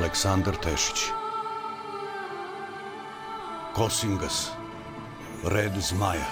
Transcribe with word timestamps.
Aleksandar 0.00 0.56
Tešić. 0.56 1.00
Kosingas, 3.74 4.50
red 5.44 5.72
zmaja. 5.80 6.24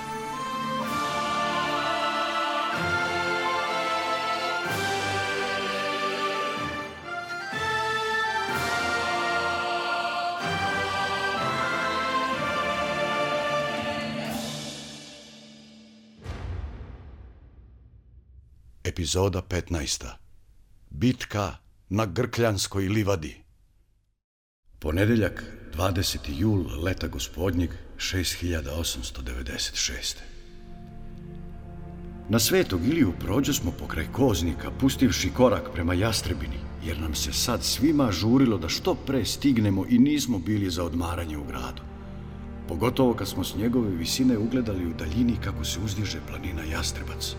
Epizoda 18.84 19.42
15. 19.42 20.06
Bitka 20.90 21.56
na 21.88 22.06
Grkljanskoj 22.06 22.88
livadi. 22.88 23.47
Ponedeljak, 24.80 25.44
20. 25.76 26.18
jul 26.38 26.64
leta 26.82 27.08
gospodnjeg 27.08 27.70
6896. 27.96 30.16
Na 32.28 32.38
svetog 32.38 32.86
Iliju 32.86 33.12
prođo 33.20 33.52
smo 33.52 33.70
pokraj 33.70 34.06
koznika, 34.12 34.70
pustivši 34.70 35.30
korak 35.30 35.70
prema 35.74 35.94
Jastrebini, 35.94 36.56
jer 36.84 37.00
nam 37.00 37.14
se 37.14 37.32
sad 37.32 37.64
svima 37.64 38.12
žurilo 38.12 38.58
da 38.58 38.68
što 38.68 38.94
pre 38.94 39.24
stignemo 39.24 39.84
i 39.88 39.98
nismo 39.98 40.38
bili 40.38 40.70
za 40.70 40.84
odmaranje 40.84 41.38
u 41.38 41.44
gradu. 41.44 41.82
Pogotovo 42.68 43.14
kad 43.14 43.28
smo 43.28 43.44
s 43.44 43.56
njegove 43.56 43.90
visine 43.90 44.38
ugledali 44.38 44.86
u 44.86 44.94
daljini 44.94 45.36
kako 45.44 45.64
se 45.64 45.80
uzdiže 45.84 46.18
planina 46.28 46.62
Jastrebac. 46.62 47.34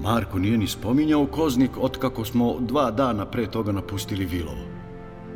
Marko 0.00 0.38
nije 0.38 0.58
ni 0.58 0.66
spominjao 0.66 1.26
koznik 1.26 1.70
otkako 1.76 2.24
smo 2.24 2.56
dva 2.60 2.90
dana 2.90 3.26
pre 3.26 3.50
toga 3.50 3.72
napustili 3.72 4.24
Vilovo. 4.24 4.73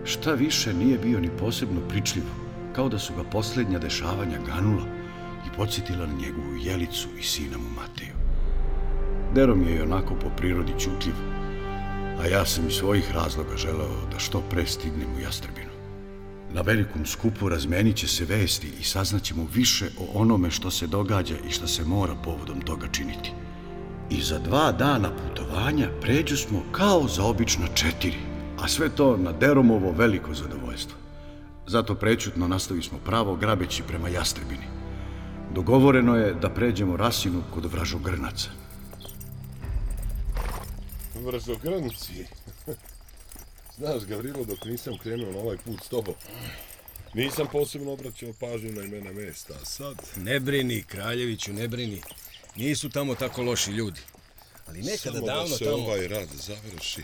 Šta 0.08 0.32
više 0.32 0.74
nije 0.74 0.98
bio 0.98 1.20
ni 1.20 1.30
posebno 1.38 1.80
pričljiv, 1.88 2.24
kao 2.72 2.88
da 2.88 2.98
su 2.98 3.14
ga 3.14 3.24
posljednja 3.24 3.78
dešavanja 3.78 4.38
ganula 4.46 4.84
i 5.46 5.56
podsjetila 5.56 6.06
na 6.06 6.14
njegovu 6.14 6.56
jelicu 6.56 7.08
i 7.18 7.22
sina 7.22 7.58
mu 7.58 7.70
Mateju. 7.70 8.14
Derom 9.34 9.68
je 9.68 9.76
i 9.76 9.80
onako 9.80 10.14
po 10.14 10.30
prirodi 10.36 10.72
čutljiv, 10.78 11.14
a 12.20 12.26
ja 12.26 12.46
sam 12.46 12.68
iz 12.68 12.74
svojih 12.74 13.10
razloga 13.14 13.56
želeo 13.56 14.06
da 14.12 14.18
što 14.18 14.40
pre 14.40 14.66
stignem 14.66 15.16
u 15.16 15.20
Jastrbinu. 15.20 15.70
Na 16.52 16.60
velikom 16.60 17.06
skupu 17.06 17.48
razmenit 17.48 17.96
će 17.96 18.08
se 18.08 18.24
vesti 18.24 18.68
i 18.80 18.84
saznaćemo 18.84 19.46
više 19.54 19.86
o 19.98 20.20
onome 20.20 20.50
što 20.50 20.70
se 20.70 20.86
događa 20.86 21.34
i 21.48 21.50
što 21.50 21.66
se 21.66 21.84
mora 21.84 22.14
povodom 22.14 22.60
toga 22.60 22.86
činiti. 22.92 23.32
I 24.10 24.22
za 24.22 24.38
dva 24.38 24.72
dana 24.72 25.10
putovanja 25.16 25.88
pređu 26.00 26.36
smo 26.36 26.62
kao 26.72 27.08
za 27.08 27.24
obična 27.24 27.66
četiri, 27.74 28.27
a 28.60 28.68
sve 28.68 28.88
to 28.88 29.16
na 29.16 29.32
Deromovo 29.32 29.92
veliko 29.92 30.34
zadovoljstvo. 30.34 30.96
Zato 31.66 31.94
prećutno 31.94 32.48
nastavi 32.48 32.82
smo 32.82 32.98
pravo 32.98 33.36
grabeći 33.36 33.82
prema 33.82 34.08
Jastrebini. 34.08 34.64
Dogovoreno 35.54 36.16
je 36.16 36.34
da 36.34 36.50
pređemo 36.50 36.96
rasinu 36.96 37.42
kod 37.54 37.64
vražogrnaca. 37.72 38.48
Vrzogrnci. 41.14 42.26
Znaš, 43.78 44.04
Gavrilo, 44.04 44.44
dok 44.44 44.64
nisam 44.64 44.98
krenuo 44.98 45.32
na 45.32 45.38
ovaj 45.38 45.56
put 45.56 45.84
s 45.84 45.88
tobom, 45.88 46.14
nisam 47.14 47.46
posebno 47.52 47.92
obraćao 47.92 48.32
pažnju 48.40 48.72
na 48.72 48.82
imena 48.82 49.12
mesta, 49.12 49.54
a 49.62 49.64
sad... 49.64 49.96
Ne 50.16 50.40
brini, 50.40 50.82
Kraljeviću, 50.82 51.52
ne 51.52 51.68
brini. 51.68 52.02
Nisu 52.56 52.90
tamo 52.90 53.14
tako 53.14 53.42
loši 53.42 53.70
ljudi. 53.70 54.00
Ali 54.66 54.82
nekada 54.82 55.18
Samo 55.18 55.26
davno 55.26 55.48
da 55.48 55.56
se 55.56 55.64
tamo... 55.64 55.76
ovaj 55.76 56.08
rad 56.08 56.28
završi, 56.32 57.02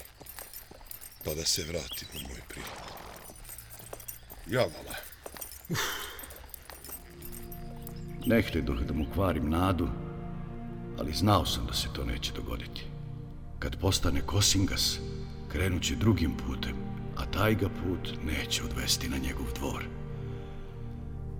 pa 1.24 1.34
da 1.34 1.44
se 1.44 1.62
vratim 1.62 2.08
u 2.14 2.28
moj 2.28 2.40
prilog. 2.48 2.84
Javala. 4.46 4.94
Ne 8.26 8.42
htjedoh 8.42 8.80
da 8.80 8.94
mu 8.94 9.06
kvarim 9.14 9.50
nadu, 9.50 9.88
ali 10.98 11.12
znao 11.12 11.46
sam 11.46 11.66
da 11.66 11.72
se 11.72 11.88
to 11.92 12.04
neće 12.04 12.32
dogoditi. 12.32 12.84
Kad 13.58 13.76
postane 13.80 14.20
Kosingas, 14.26 14.98
krenuće 15.52 15.94
drugim 15.94 16.36
putem, 16.36 16.76
a 17.16 17.26
taj 17.26 17.54
ga 17.54 17.68
put 17.68 18.08
neće 18.24 18.62
odvesti 18.62 19.08
na 19.08 19.18
njegov 19.18 19.46
dvor. 19.58 19.84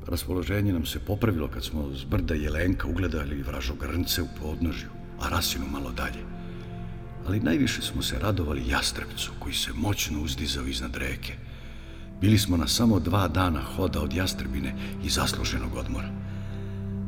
Raspoloženje 0.07 0.73
nam 0.73 0.87
se 0.87 1.01
popravilo 1.01 1.49
kad 1.49 1.65
smo 1.65 1.95
s 1.95 2.05
brda 2.05 2.35
Jelenka 2.35 2.89
ugledali 2.89 3.43
vražogrnce 3.43 4.23
u 4.23 4.27
podnožju, 4.41 4.89
a 5.21 5.29
rasinu 5.29 5.67
malo 5.67 5.91
dalje. 5.91 6.34
Ali 7.27 7.41
najviše 7.41 7.83
smo 7.83 8.03
se 8.03 8.19
radovali 8.19 8.69
Jastrebcu, 8.69 9.33
koji 9.39 9.55
se 9.55 9.73
moćno 9.73 10.23
uzdizao 10.23 10.67
iznad 10.67 10.97
reke. 10.97 11.33
Bili 12.21 12.39
smo 12.39 12.57
na 12.57 12.69
samo 12.69 13.01
dva 13.01 13.29
dana 13.29 13.63
hoda 13.63 14.01
od 14.01 14.13
Jastrebine 14.13 14.75
i 15.05 15.11
zasluženog 15.11 15.77
odmora. 15.77 16.11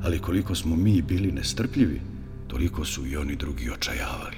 Ali 0.04 0.18
koliko 0.18 0.54
smo 0.54 0.76
mi 0.76 1.02
bili 1.02 1.32
nestrpljivi, 1.32 2.00
toliko 2.48 2.84
su 2.84 3.06
i 3.06 3.16
oni 3.16 3.36
drugi 3.36 3.70
očajavali. 3.70 4.36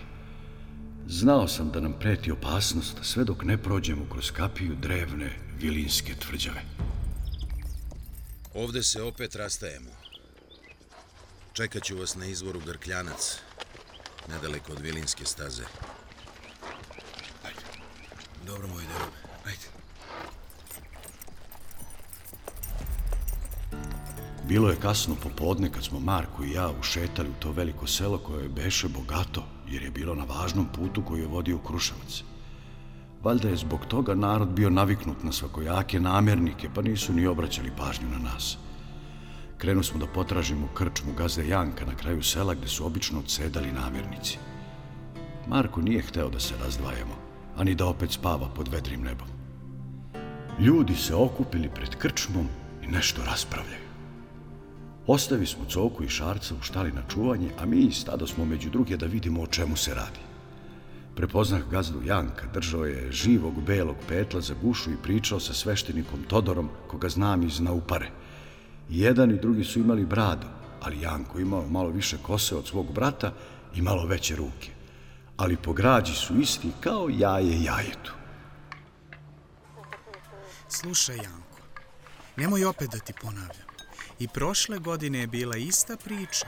Znao 1.08 1.48
sam 1.48 1.70
da 1.70 1.80
nam 1.80 1.92
preti 2.00 2.32
opasnost 2.32 2.96
sve 3.02 3.24
dok 3.24 3.44
ne 3.44 3.58
prođemo 3.58 4.06
kroz 4.10 4.30
kapiju 4.30 4.76
drevne 4.82 5.30
vilinske 5.60 6.14
tvrđave. 6.14 6.62
Ovde 8.54 8.82
se 8.82 9.02
opet 9.02 9.36
rastajemo. 9.36 9.90
Čekat 11.52 11.82
ću 11.82 11.96
vas 11.96 12.16
na 12.16 12.26
izvoru 12.26 12.60
Grkljanac, 12.66 13.38
nedaleko 14.28 14.72
od 14.72 14.80
Vilinske 14.80 15.24
staze. 15.24 15.64
Ajde. 17.44 17.60
Dobro, 18.46 18.68
moj 18.68 18.82
derobe, 18.82 19.16
ajde. 19.46 19.68
Bilo 24.48 24.70
je 24.70 24.80
kasno 24.80 25.14
popodne 25.22 25.72
kad 25.72 25.84
smo 25.84 26.00
Marko 26.00 26.44
i 26.44 26.52
ja 26.52 26.70
ušetali 26.80 27.28
u 27.28 27.40
to 27.40 27.52
veliko 27.52 27.86
selo 27.86 28.18
koje 28.18 28.48
beše 28.48 28.88
bogato, 28.88 29.44
jer 29.66 29.82
je 29.82 29.90
bilo 29.90 30.14
na 30.14 30.24
važnom 30.24 30.68
putu 30.72 31.04
koji 31.04 31.20
je 31.20 31.26
vodio 31.26 31.56
u 31.56 31.66
Kruševac. 31.66 32.22
Valjda 33.22 33.48
je 33.48 33.56
zbog 33.56 33.86
toga 33.86 34.14
narod 34.14 34.48
bio 34.48 34.70
naviknut 34.70 35.22
na 35.22 35.32
svakojake 35.32 36.00
namernike, 36.00 36.70
pa 36.74 36.82
nisu 36.82 37.12
ni 37.12 37.26
obraćali 37.26 37.72
pažnju 37.76 38.08
na 38.08 38.18
nas. 38.18 38.58
Krenu 39.58 39.82
smo 39.82 39.98
da 39.98 40.06
potražimo 40.06 40.68
krčmu 40.74 41.12
gazde 41.18 41.48
Janka 41.48 41.84
na 41.84 41.94
kraju 41.94 42.22
sela 42.22 42.54
gde 42.54 42.68
su 42.68 42.86
obično 42.86 43.18
odsedali 43.18 43.72
namirnici. 43.72 44.38
Marko 45.48 45.80
nije 45.80 46.02
hteo 46.02 46.28
da 46.30 46.40
se 46.40 46.54
razdvajamo, 46.62 47.14
ani 47.56 47.74
da 47.74 47.86
opet 47.86 48.12
spava 48.12 48.48
pod 48.54 48.68
vedrim 48.68 49.02
nebom. 49.02 49.28
Ljudi 50.60 50.94
se 50.94 51.14
okupili 51.14 51.70
pred 51.74 51.96
krčmom 51.96 52.48
i 52.84 52.86
nešto 52.86 53.24
raspravljaju. 53.24 53.88
Ostavi 55.06 55.46
smo 55.46 55.64
Coku 55.64 56.04
i 56.04 56.08
Šarca 56.08 56.54
u 56.54 56.62
štali 56.62 56.92
na 56.92 57.02
čuvanje, 57.08 57.50
a 57.58 57.66
mi 57.66 57.92
stado 57.92 58.26
smo 58.26 58.44
među 58.44 58.70
druge 58.70 58.96
da 58.96 59.06
vidimo 59.06 59.42
o 59.42 59.46
čemu 59.46 59.76
se 59.76 59.94
radi. 59.94 60.20
Prepoznah 61.16 61.62
gazdu 61.70 62.02
Janka, 62.04 62.46
držao 62.54 62.84
je 62.84 63.12
živog 63.12 63.54
belog 63.66 63.96
petla 64.08 64.40
za 64.40 64.54
gušu 64.62 64.90
i 64.90 65.02
pričao 65.02 65.40
sa 65.40 65.54
sveštenikom 65.54 66.22
Todorom, 66.28 66.68
koga 66.86 67.08
znam 67.08 67.42
iz 67.42 67.60
Naupare. 67.60 68.10
Jedan 68.88 69.30
i 69.30 69.38
drugi 69.38 69.64
su 69.64 69.78
imali 69.78 70.04
bradu, 70.04 70.46
ali 70.80 71.00
Janko 71.00 71.38
imao 71.38 71.68
malo 71.68 71.88
više 71.88 72.16
kose 72.22 72.56
od 72.56 72.66
svog 72.66 72.92
brata 72.92 73.32
i 73.74 73.82
malo 73.82 74.06
veće 74.06 74.36
ruke. 74.36 74.70
Ali 75.36 75.56
po 75.56 75.72
građi 75.72 76.12
su 76.12 76.40
isti 76.40 76.70
kao 76.80 77.08
jaje 77.10 77.62
jajetu. 77.62 78.12
Slušaj, 80.68 81.16
Janko, 81.16 81.60
nemoj 82.36 82.64
opet 82.64 82.90
da 82.90 82.98
ti 82.98 83.12
ponavljam. 83.20 83.68
I 84.18 84.28
prošle 84.28 84.78
godine 84.78 85.18
je 85.18 85.26
bila 85.26 85.56
ista 85.56 85.96
priča. 85.96 86.46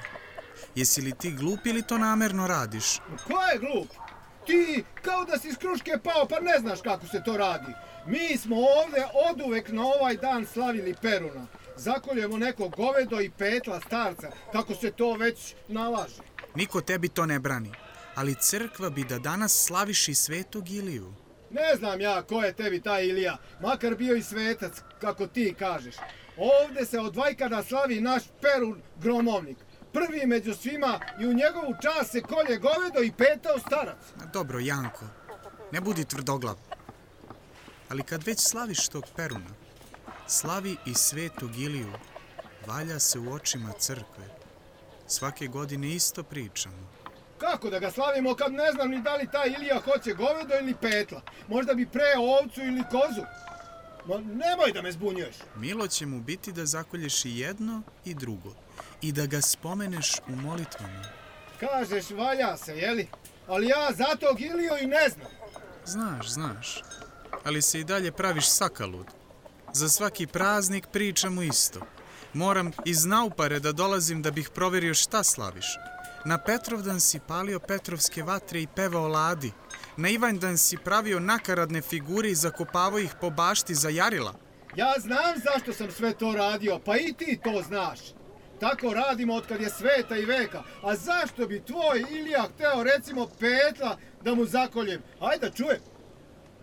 Jesi 0.74 1.00
li 1.00 1.12
ti 1.12 1.32
glup 1.32 1.66
ili 1.66 1.82
to 1.82 1.98
namerno 1.98 2.46
radiš? 2.46 2.98
Ko 3.26 3.40
je 3.52 3.58
glup? 3.58 3.88
Ti 4.46 4.84
kao 5.02 5.24
da 5.24 5.38
si 5.38 5.48
iz 5.48 5.56
kruške 5.56 5.92
pao 6.04 6.26
pa 6.28 6.40
ne 6.40 6.58
znaš 6.60 6.80
kako 6.82 7.06
se 7.06 7.22
to 7.24 7.36
radi. 7.36 7.72
Mi 8.06 8.38
smo 8.38 8.56
ovde 8.56 9.06
oduvek 9.30 9.68
na 9.68 9.82
ovaj 9.82 10.16
dan 10.16 10.46
slavili 10.46 10.94
Peruna. 11.02 11.46
Zakoljemo 11.80 12.38
neko 12.38 12.68
govedo 12.68 13.20
i 13.20 13.30
petla 13.30 13.80
starca, 13.80 14.30
kako 14.52 14.74
se 14.74 14.90
to 14.90 15.14
već 15.14 15.54
nalaže. 15.68 16.22
Niko 16.54 16.80
tebi 16.80 17.08
to 17.08 17.26
ne 17.26 17.38
brani. 17.38 17.72
Ali 18.14 18.34
crkva 18.34 18.90
bi 18.90 19.04
da 19.04 19.18
danas 19.18 19.64
slaviš 19.66 20.08
i 20.08 20.14
svetog 20.14 20.70
Iliju. 20.70 21.12
Ne 21.50 21.76
znam 21.76 22.00
ja 22.00 22.22
ko 22.22 22.42
je 22.42 22.52
tebi 22.52 22.80
taj 22.80 23.06
Ilija, 23.06 23.36
makar 23.62 23.94
bio 23.94 24.16
i 24.16 24.22
svetac, 24.22 24.72
kako 25.00 25.26
ti 25.26 25.54
kažeš. 25.58 25.94
Ovde 26.36 26.86
se 26.86 26.98
od 26.98 27.16
vajkada 27.16 27.62
slavi 27.62 28.00
naš 28.00 28.22
Perun 28.40 28.82
gromovnik. 28.96 29.56
Prvi 29.92 30.26
među 30.26 30.54
svima 30.54 31.00
i 31.20 31.26
u 31.26 31.32
njegovu 31.32 31.74
čast 31.82 32.12
se 32.12 32.20
kolje 32.20 32.56
govedo 32.58 33.02
i 33.02 33.12
petao 33.12 33.58
starac. 33.58 33.98
Dobro, 34.32 34.58
Janko, 34.58 35.04
ne 35.72 35.80
budi 35.80 36.04
tvrdoglav. 36.04 36.56
Ali 37.88 38.02
kad 38.02 38.26
već 38.26 38.40
slaviš 38.40 38.88
tog 38.88 39.04
Peruna, 39.16 39.59
slavi 40.30 40.76
i 40.86 40.94
svetog 40.94 41.58
Iliju, 41.58 41.92
valja 42.66 42.98
se 42.98 43.18
u 43.18 43.32
očima 43.32 43.72
crkve. 43.72 44.24
Svake 45.06 45.46
godine 45.46 45.88
isto 45.88 46.22
pričamo. 46.22 46.90
Kako 47.38 47.70
da 47.70 47.78
ga 47.78 47.90
slavimo 47.90 48.34
kad 48.34 48.52
ne 48.52 48.72
znam 48.72 48.90
ni 48.90 49.02
da 49.02 49.16
li 49.16 49.28
taj 49.32 49.48
Ilija 49.48 49.80
hoće 49.80 50.14
govedo 50.14 50.54
ili 50.60 50.74
petla? 50.74 51.22
Možda 51.48 51.74
bi 51.74 51.86
pre 51.86 52.14
ovcu 52.18 52.60
ili 52.60 52.82
kozu. 52.90 53.22
Ma 54.06 54.18
nemoj 54.18 54.72
da 54.74 54.82
me 54.82 54.92
zbunjuješ. 54.92 55.36
Milo 55.56 55.88
će 55.88 56.06
mu 56.06 56.20
biti 56.20 56.52
da 56.52 56.66
zakolješ 56.66 57.24
i 57.24 57.38
jedno 57.38 57.82
i 58.04 58.14
drugo 58.14 58.54
i 59.02 59.12
da 59.12 59.26
ga 59.26 59.40
spomeneš 59.40 60.16
u 60.28 60.36
molitvama. 60.36 61.04
Kažeš, 61.60 62.10
valja 62.10 62.56
se, 62.56 62.76
jeli? 62.76 63.08
Ali 63.48 63.68
ja 63.68 63.92
za 63.92 64.16
to 64.20 64.34
Gilio 64.34 64.78
i 64.80 64.86
ne 64.86 65.08
znam. 65.08 65.30
Znaš, 65.84 66.28
znaš, 66.28 66.82
ali 67.44 67.62
se 67.62 67.80
i 67.80 67.84
dalje 67.84 68.12
praviš 68.12 68.48
sakalud. 68.48 69.19
Za 69.72 69.88
svaki 69.88 70.26
praznik 70.26 70.86
pričamo 70.92 71.42
isto. 71.42 71.80
Moram 72.34 72.72
iz 72.84 73.04
naupare 73.04 73.60
da 73.60 73.72
dolazim 73.72 74.22
da 74.22 74.30
bih 74.30 74.50
proverio 74.54 74.94
šta 74.94 75.22
slaviš. 75.22 75.66
Na 76.24 76.38
Petrovdan 76.38 77.00
si 77.00 77.20
palio 77.28 77.60
Petrovske 77.60 78.22
vatre 78.22 78.62
i 78.62 78.66
pevao 78.76 79.08
ladi. 79.08 79.52
Na 79.96 80.08
Ivanjdan 80.08 80.58
si 80.58 80.76
pravio 80.76 81.20
nakaradne 81.20 81.82
figure 81.82 82.30
i 82.30 82.34
zakopavao 82.34 82.98
ih 82.98 83.14
po 83.20 83.30
bašti 83.30 83.74
za 83.74 83.88
jarila. 83.88 84.34
Ja 84.76 84.94
znam 84.98 85.34
zašto 85.44 85.72
sam 85.72 85.90
sve 85.90 86.14
to 86.14 86.32
radio, 86.32 86.80
pa 86.84 86.96
i 86.96 87.12
ti 87.12 87.40
to 87.44 87.62
znaš. 87.68 88.00
Tako 88.60 88.94
radimo 88.94 89.34
od 89.34 89.46
kad 89.46 89.60
je 89.60 89.70
sveta 89.70 90.16
i 90.16 90.24
veka. 90.24 90.62
A 90.82 90.96
zašto 90.96 91.46
bi 91.46 91.64
tvoj 91.64 92.04
Ilija 92.10 92.48
hteo 92.54 92.82
recimo 92.82 93.26
petla 93.38 93.96
da 94.22 94.34
mu 94.34 94.44
zakoljem? 94.44 95.02
Ajde 95.20 95.48
da 95.48 95.56
čujem. 95.56 95.80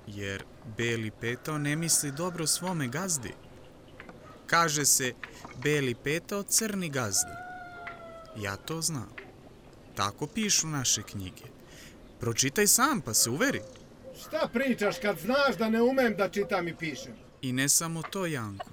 Jer 0.07 0.43
Beli 0.77 1.11
Petao 1.11 1.57
ne 1.57 1.75
misli 1.75 2.11
dobro 2.11 2.47
svome 2.47 2.87
gazdi. 2.87 3.33
Kaže 4.47 4.85
se 4.85 5.13
Beli 5.63 5.95
Petao 5.95 6.43
crni 6.43 6.89
gazda. 6.89 7.37
Ja 8.37 8.55
to 8.55 8.81
znam. 8.81 9.09
Tako 9.95 10.27
pišu 10.27 10.67
naše 10.67 11.03
knjige. 11.03 11.43
Pročitaj 12.19 12.67
sam 12.67 13.01
pa 13.01 13.13
se 13.13 13.29
uveri. 13.29 13.61
Šta 14.21 14.49
pričaš 14.53 14.95
kad 15.01 15.19
znaš 15.19 15.57
da 15.57 15.69
ne 15.69 15.81
umem 15.81 16.15
da 16.15 16.29
čitam 16.29 16.67
i 16.67 16.75
pišem? 16.75 17.13
I 17.41 17.53
ne 17.53 17.69
samo 17.69 18.01
to, 18.01 18.25
Janko. 18.25 18.69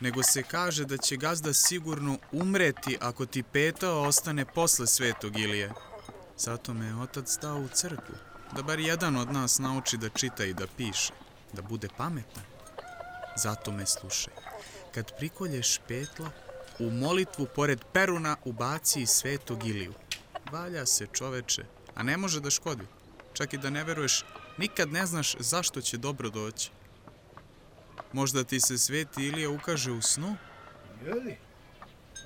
Nego 0.00 0.22
se 0.22 0.42
kaže 0.42 0.84
da 0.84 0.96
će 0.96 1.16
gazda 1.16 1.52
sigurno 1.52 2.18
umreti 2.32 2.96
ako 3.00 3.26
ti 3.26 3.42
Petao 3.42 4.02
ostane 4.02 4.44
posle 4.44 4.86
svetog 4.86 5.38
Ilije. 5.38 5.72
Zato 6.38 6.74
me 6.74 6.86
je 6.86 6.96
otac 6.96 7.38
dao 7.42 7.58
u 7.58 7.68
crkvu. 7.68 8.14
Da 8.56 8.62
bar 8.62 8.78
jedan 8.80 9.16
od 9.16 9.32
nas 9.32 9.58
nauči 9.58 9.96
da 9.96 10.08
čita 10.08 10.44
i 10.44 10.54
da 10.54 10.66
piše. 10.76 11.12
Da 11.52 11.62
bude 11.62 11.88
pametan. 11.96 12.42
Zato 13.36 13.72
me 13.72 13.86
slušaj. 13.86 14.34
Kad 14.94 15.16
prikolješ 15.16 15.80
petla, 15.88 16.30
u 16.78 16.90
molitvu 16.90 17.46
pored 17.54 17.84
peruna 17.92 18.36
ubaci 18.44 19.02
i 19.02 19.06
svetog 19.06 19.66
Iliju. 19.66 19.94
Valja 20.50 20.86
se 20.86 21.06
čoveče, 21.12 21.64
a 21.94 22.02
ne 22.02 22.16
može 22.16 22.40
da 22.40 22.50
škodi. 22.50 22.86
Čak 23.32 23.52
i 23.52 23.58
da 23.58 23.70
ne 23.70 23.84
veruješ, 23.84 24.24
nikad 24.58 24.92
ne 24.92 25.06
znaš 25.06 25.36
zašto 25.38 25.80
će 25.80 25.96
dobro 25.98 26.30
doći. 26.30 26.70
Možda 28.12 28.44
ti 28.44 28.60
se 28.60 28.78
sveti 28.78 29.26
Ilija 29.26 29.50
ukaže 29.50 29.92
u 29.92 30.02
snu, 30.02 30.36
Jeli? 31.06 31.36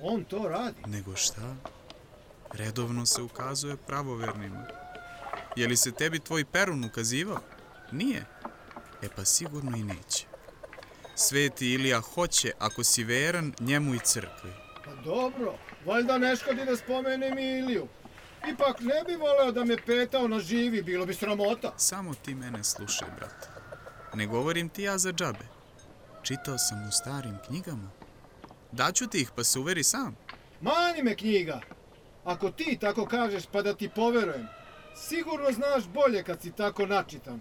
On 0.01 0.23
to 0.23 0.47
radi. 0.49 0.81
nego 0.85 1.15
šta? 1.15 1.55
Redovno 2.53 3.05
se 3.05 3.21
ukazuje 3.21 3.77
pravovernima. 3.77 4.65
Je 5.57 5.67
li 5.67 5.77
se 5.77 5.91
tebi 5.91 6.19
tvoj 6.19 6.45
perun 6.45 6.83
ukazivao? 6.83 7.39
Nije. 7.91 8.25
E 9.01 9.07
pa 9.15 9.25
sigurno 9.25 9.77
i 9.77 9.83
neće. 9.83 10.25
Sveti 11.15 11.73
Ilija 11.73 11.99
hoće, 11.99 12.51
ako 12.59 12.83
si 12.83 13.03
veran, 13.03 13.53
njemu 13.59 13.95
i 13.95 13.99
crkvi. 13.99 14.51
Pa 14.85 14.95
dobro, 14.95 15.53
valjda 15.85 16.17
ne 16.17 16.35
škodi 16.35 16.65
da 16.65 16.75
spomenem 16.75 17.37
Iliju. 17.37 17.87
Ipak 18.53 18.79
ne 18.79 19.03
bi 19.07 19.15
voleo 19.15 19.51
da 19.51 19.65
me 19.65 19.77
petao 19.85 20.27
na 20.27 20.39
živi, 20.39 20.81
bilo 20.81 21.05
bi 21.05 21.13
sramota. 21.13 21.73
Samo 21.77 22.13
ti 22.13 22.35
mene 22.35 22.63
slušaj, 22.63 23.07
brate. 23.17 23.47
Ne 24.13 24.27
govorim 24.27 24.69
ti 24.69 24.83
ja 24.83 24.97
za 24.97 25.11
džabe. 25.11 25.45
Čitao 26.23 26.57
sam 26.57 26.87
u 26.87 26.91
starim 26.91 27.37
knjigama. 27.47 27.89
Daću 28.71 29.07
ti 29.07 29.21
ih, 29.21 29.31
pa 29.35 29.43
se 29.43 29.59
uveri 29.59 29.83
sam. 29.83 30.15
Mani 30.61 31.03
me 31.03 31.15
knjiga. 31.15 31.61
Ako 32.23 32.51
ti 32.51 32.77
tako 32.81 33.05
kažeš 33.05 33.43
pa 33.51 33.61
da 33.61 33.73
ti 33.73 33.89
poverujem, 33.95 34.47
sigurno 34.97 35.51
znaš 35.51 35.83
bolje 35.87 36.23
kad 36.23 36.41
si 36.41 36.51
tako 36.51 36.85
načitan. 36.85 37.39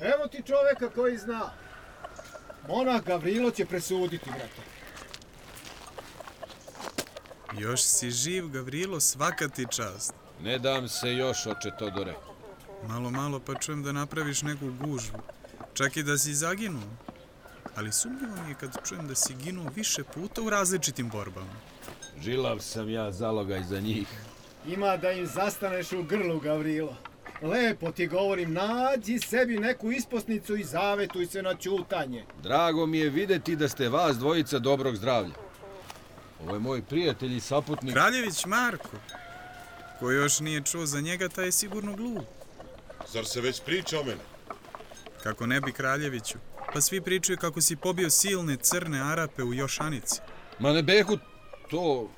Evo 0.00 0.26
ti 0.26 0.42
čoveka 0.46 0.94
koji 0.94 1.18
zna. 1.18 1.50
Monah 2.68 3.04
Gavrilo 3.04 3.50
će 3.50 3.66
presuditi, 3.66 4.30
brate. 4.30 4.62
Još 7.58 7.82
si 7.82 8.10
živ, 8.10 8.48
Gavrilo, 8.48 9.00
svaka 9.00 9.48
ti 9.48 9.66
čast. 9.70 10.14
Ne 10.42 10.58
dam 10.58 10.88
se 10.88 11.14
još, 11.14 11.46
oče 11.46 11.70
Todore. 11.78 12.14
Malo, 12.88 13.10
malo 13.10 13.40
pa 13.40 13.54
čujem 13.54 13.82
da 13.82 13.92
napraviš 13.92 14.42
neku 14.42 14.72
gužvu. 14.80 15.18
Čak 15.74 15.96
i 15.96 16.02
da 16.02 16.18
si 16.18 16.34
zaginuo. 16.34 16.82
Ali 17.76 17.92
sumnjivo 17.92 18.42
mi 18.44 18.50
je 18.50 18.54
kad 18.54 18.88
čujem 18.88 19.08
da 19.08 19.14
si 19.14 19.34
ginuo 19.34 19.70
više 19.76 20.04
puta 20.04 20.42
u 20.42 20.50
različitim 20.50 21.08
borbama. 21.08 21.54
Žilav 22.20 22.58
sam 22.58 22.90
ja 22.90 23.12
zalogaj 23.12 23.62
za 23.62 23.80
njih. 23.80 24.08
Ima 24.66 24.96
da 24.96 25.12
im 25.12 25.26
zastaneš 25.26 25.92
u 25.92 26.02
grlu, 26.02 26.40
Gavrilo. 26.40 26.96
Lepo 27.42 27.92
ti 27.92 28.06
govorim, 28.06 28.52
nađi 28.52 29.18
sebi 29.18 29.58
neku 29.58 29.92
isposnicu 29.92 30.56
i 30.56 30.64
zavetuj 30.64 31.26
se 31.26 31.42
na 31.42 31.54
ćutanje. 31.54 32.24
Drago 32.42 32.86
mi 32.86 32.98
je 32.98 33.10
videti 33.10 33.56
da 33.56 33.68
ste 33.68 33.88
vas 33.88 34.16
dvojica 34.16 34.58
dobrog 34.58 34.96
zdravlja. 34.96 35.34
Ovo 36.42 36.54
je 36.54 36.60
moj 36.60 36.82
prijatelj 36.82 37.36
i 37.36 37.40
saputnik. 37.40 37.94
Kraljević 37.94 38.46
Marko, 38.46 38.96
ko 39.98 40.10
još 40.10 40.40
nije 40.40 40.62
čuo 40.62 40.86
za 40.86 41.00
njega, 41.00 41.28
taj 41.28 41.44
je 41.44 41.52
sigurno 41.52 41.96
glup. 41.96 42.24
Zar 43.12 43.26
se 43.26 43.40
već 43.40 43.60
priča 43.60 44.00
o 44.00 44.04
mene? 44.04 44.20
Kako 45.22 45.46
ne 45.46 45.60
bi 45.60 45.72
Kraljeviću? 45.72 46.38
Pa 46.72 46.80
svi 46.80 47.00
pričaju 47.00 47.38
kako 47.38 47.60
si 47.60 47.76
pobio 47.76 48.10
silne 48.10 48.56
crne 48.56 49.00
Arape 49.00 49.42
u 49.42 49.54
Jošanici. 49.54 50.20
Ma 50.58 50.72
ne 50.72 50.82
behu, 50.82 51.18
to... 51.70 52.10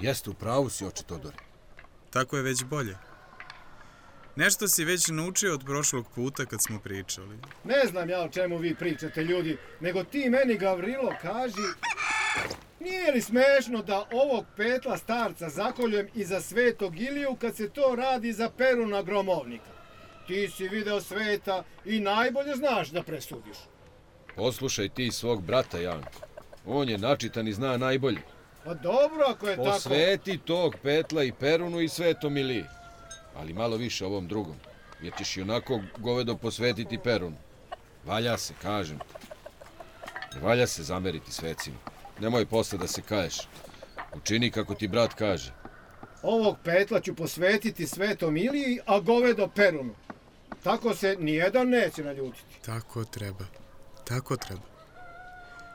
Jeste, 0.00 0.30
u 0.30 0.34
pravu 0.34 0.70
si, 0.70 0.84
oče 0.84 1.02
Todore. 1.02 1.36
Tako 2.10 2.36
je 2.36 2.42
već 2.42 2.64
bolje. 2.64 2.96
Nešto 4.36 4.68
si 4.68 4.84
već 4.84 5.08
naučio 5.08 5.54
od 5.54 5.64
prošlog 5.64 6.06
puta 6.14 6.46
kad 6.46 6.62
smo 6.62 6.78
pričali. 6.78 7.38
Ne 7.64 7.86
znam 7.86 8.10
ja 8.10 8.22
o 8.22 8.28
čemu 8.28 8.58
vi 8.58 8.74
pričate, 8.74 9.24
ljudi, 9.24 9.56
nego 9.80 10.04
ti 10.04 10.30
meni, 10.30 10.58
Gavrilo, 10.58 11.14
kaži... 11.22 11.68
Nije 12.80 13.12
li 13.12 13.20
smešno 13.20 13.82
da 13.82 14.08
ovog 14.12 14.44
petla 14.56 14.98
starca 14.98 15.48
zakoljem 15.48 16.08
i 16.14 16.24
za 16.24 16.40
svetog 16.40 17.00
Iliju 17.00 17.36
kad 17.40 17.56
se 17.56 17.68
to 17.68 17.94
radi 17.96 18.32
za 18.32 18.50
Peruna 18.50 19.02
gromovnika? 19.02 19.70
Ti 20.26 20.48
si 20.56 20.68
video 20.68 21.00
sveta 21.00 21.64
i 21.84 22.00
najbolje 22.00 22.56
znaš 22.56 22.88
da 22.88 23.02
presudiš. 23.02 23.56
Poslušaj 24.36 24.88
ti 24.88 25.10
svog 25.10 25.42
brata, 25.42 25.78
Janko. 25.78 26.20
On 26.66 26.88
je 26.88 26.98
načitan 26.98 27.48
i 27.48 27.52
zna 27.52 27.76
najbolje. 27.76 28.33
Pa 28.64 28.74
dobro 28.74 29.24
ako 29.28 29.48
je 29.48 29.56
tako. 29.56 29.70
Posveti 29.70 30.38
tog 30.38 30.74
petla 30.82 31.22
i 31.22 31.32
Perunu 31.32 31.80
i 31.80 31.88
svetom 31.88 32.36
Iliji. 32.36 32.64
Ali 33.36 33.52
malo 33.52 33.76
više 33.76 34.06
ovom 34.06 34.28
drugom. 34.28 34.56
Jer 35.02 35.12
ćeš 35.18 35.36
i 35.36 35.42
onako 35.42 35.80
govedo 35.98 36.36
posvetiti 36.36 36.98
Perunu. 36.98 37.36
Valja 38.04 38.38
se, 38.38 38.54
kažem 38.62 38.98
ti. 38.98 39.26
Ne 40.34 40.40
valja 40.40 40.66
se 40.66 40.82
zameriti 40.82 41.32
svecima. 41.32 41.76
Nemoj 42.20 42.46
posle 42.46 42.78
da 42.78 42.86
se 42.86 43.02
kaješ. 43.02 43.36
Učini 44.14 44.50
kako 44.50 44.74
ti 44.74 44.88
brat 44.88 45.14
kaže. 45.14 45.52
Ovog 46.22 46.56
petla 46.64 47.00
ću 47.00 47.14
posvetiti 47.14 47.86
svetom 47.86 48.36
Iliji, 48.36 48.78
a 48.86 49.00
govedo 49.00 49.48
Perunu. 49.48 49.94
Tako 50.62 50.94
se 50.94 51.16
nijedan 51.20 51.68
neće 51.68 52.04
naljutiti. 52.04 52.60
Tako 52.64 53.04
treba. 53.04 53.44
Tako 54.04 54.36
treba. 54.36 54.62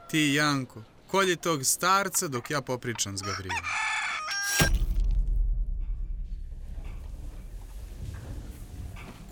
Ti, 0.10 0.34
Janko, 0.34 0.82
kolji 1.12 1.36
tog 1.36 1.66
starca 1.66 2.28
dok 2.28 2.52
ja 2.52 2.62
popričam 2.62 3.18
s 3.18 3.22
Gavrilom. 3.22 3.64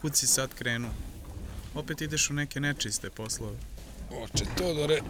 Kud 0.02 0.16
si 0.16 0.28
sad 0.28 0.54
krenuo? 0.54 0.92
Opet 1.76 2.02
ideš 2.02 2.30
u 2.30 2.34
neke 2.34 2.60
nečiste 2.60 3.10
poslove. 3.10 3.58
Oče 4.12 4.46
Todore, 4.58 5.02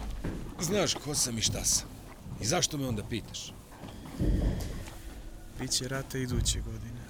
znaš 0.60 0.94
ko 0.94 1.14
sam 1.14 1.38
i 1.38 1.42
šta 1.42 1.64
sam. 1.64 1.88
I 2.40 2.46
zašto 2.46 2.78
me 2.78 2.88
onda 2.88 3.04
pitaš? 3.04 3.52
Biće 5.60 5.88
rata 5.88 6.18
iduće 6.18 6.60
godine. 6.60 7.00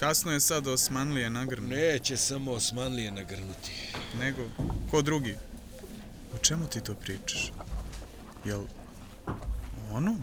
Kasno 0.00 0.32
je 0.32 0.40
sad 0.40 0.66
Osmanlije 0.66 1.30
nagrnu. 1.30 1.68
Neće 1.68 2.16
samo 2.16 2.52
Osmanlije 2.52 3.10
nagrnuti. 3.10 3.72
Nego, 4.18 4.42
ko 4.90 5.02
drugi? 5.02 5.34
O 6.34 6.38
čemu 6.38 6.66
ti 6.66 6.80
to 6.80 6.94
pričaš? 6.94 7.52
Jel 8.44 8.62
ono? 9.94 10.16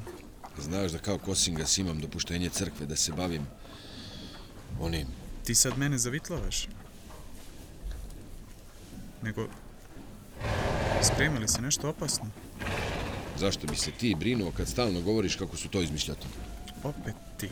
Znaš 0.60 0.92
da 0.92 0.98
kao 0.98 1.18
Kosingas 1.18 1.78
imam 1.78 2.00
dopuštenje 2.00 2.50
crkve 2.50 2.86
da 2.86 2.96
se 2.96 3.12
bavim 3.12 3.48
onim. 4.80 5.08
Ti 5.46 5.56
sad 5.56 5.78
mene 5.78 5.98
zavitlavaš? 5.98 6.68
Nego, 9.22 9.48
sprema 11.02 11.40
li 11.40 11.48
se 11.48 11.62
nešto 11.62 11.90
opasno? 11.90 12.26
Zašto 13.40 13.68
bi 13.68 13.76
se 13.76 13.92
ti 13.92 14.16
brinuo 14.20 14.52
kad 14.52 14.68
stalno 14.68 15.02
govoriš 15.02 15.36
kako 15.36 15.58
su 15.58 15.70
to 15.70 15.82
izmišljatine? 15.82 16.34
Opet 16.84 17.16
ti. 17.38 17.50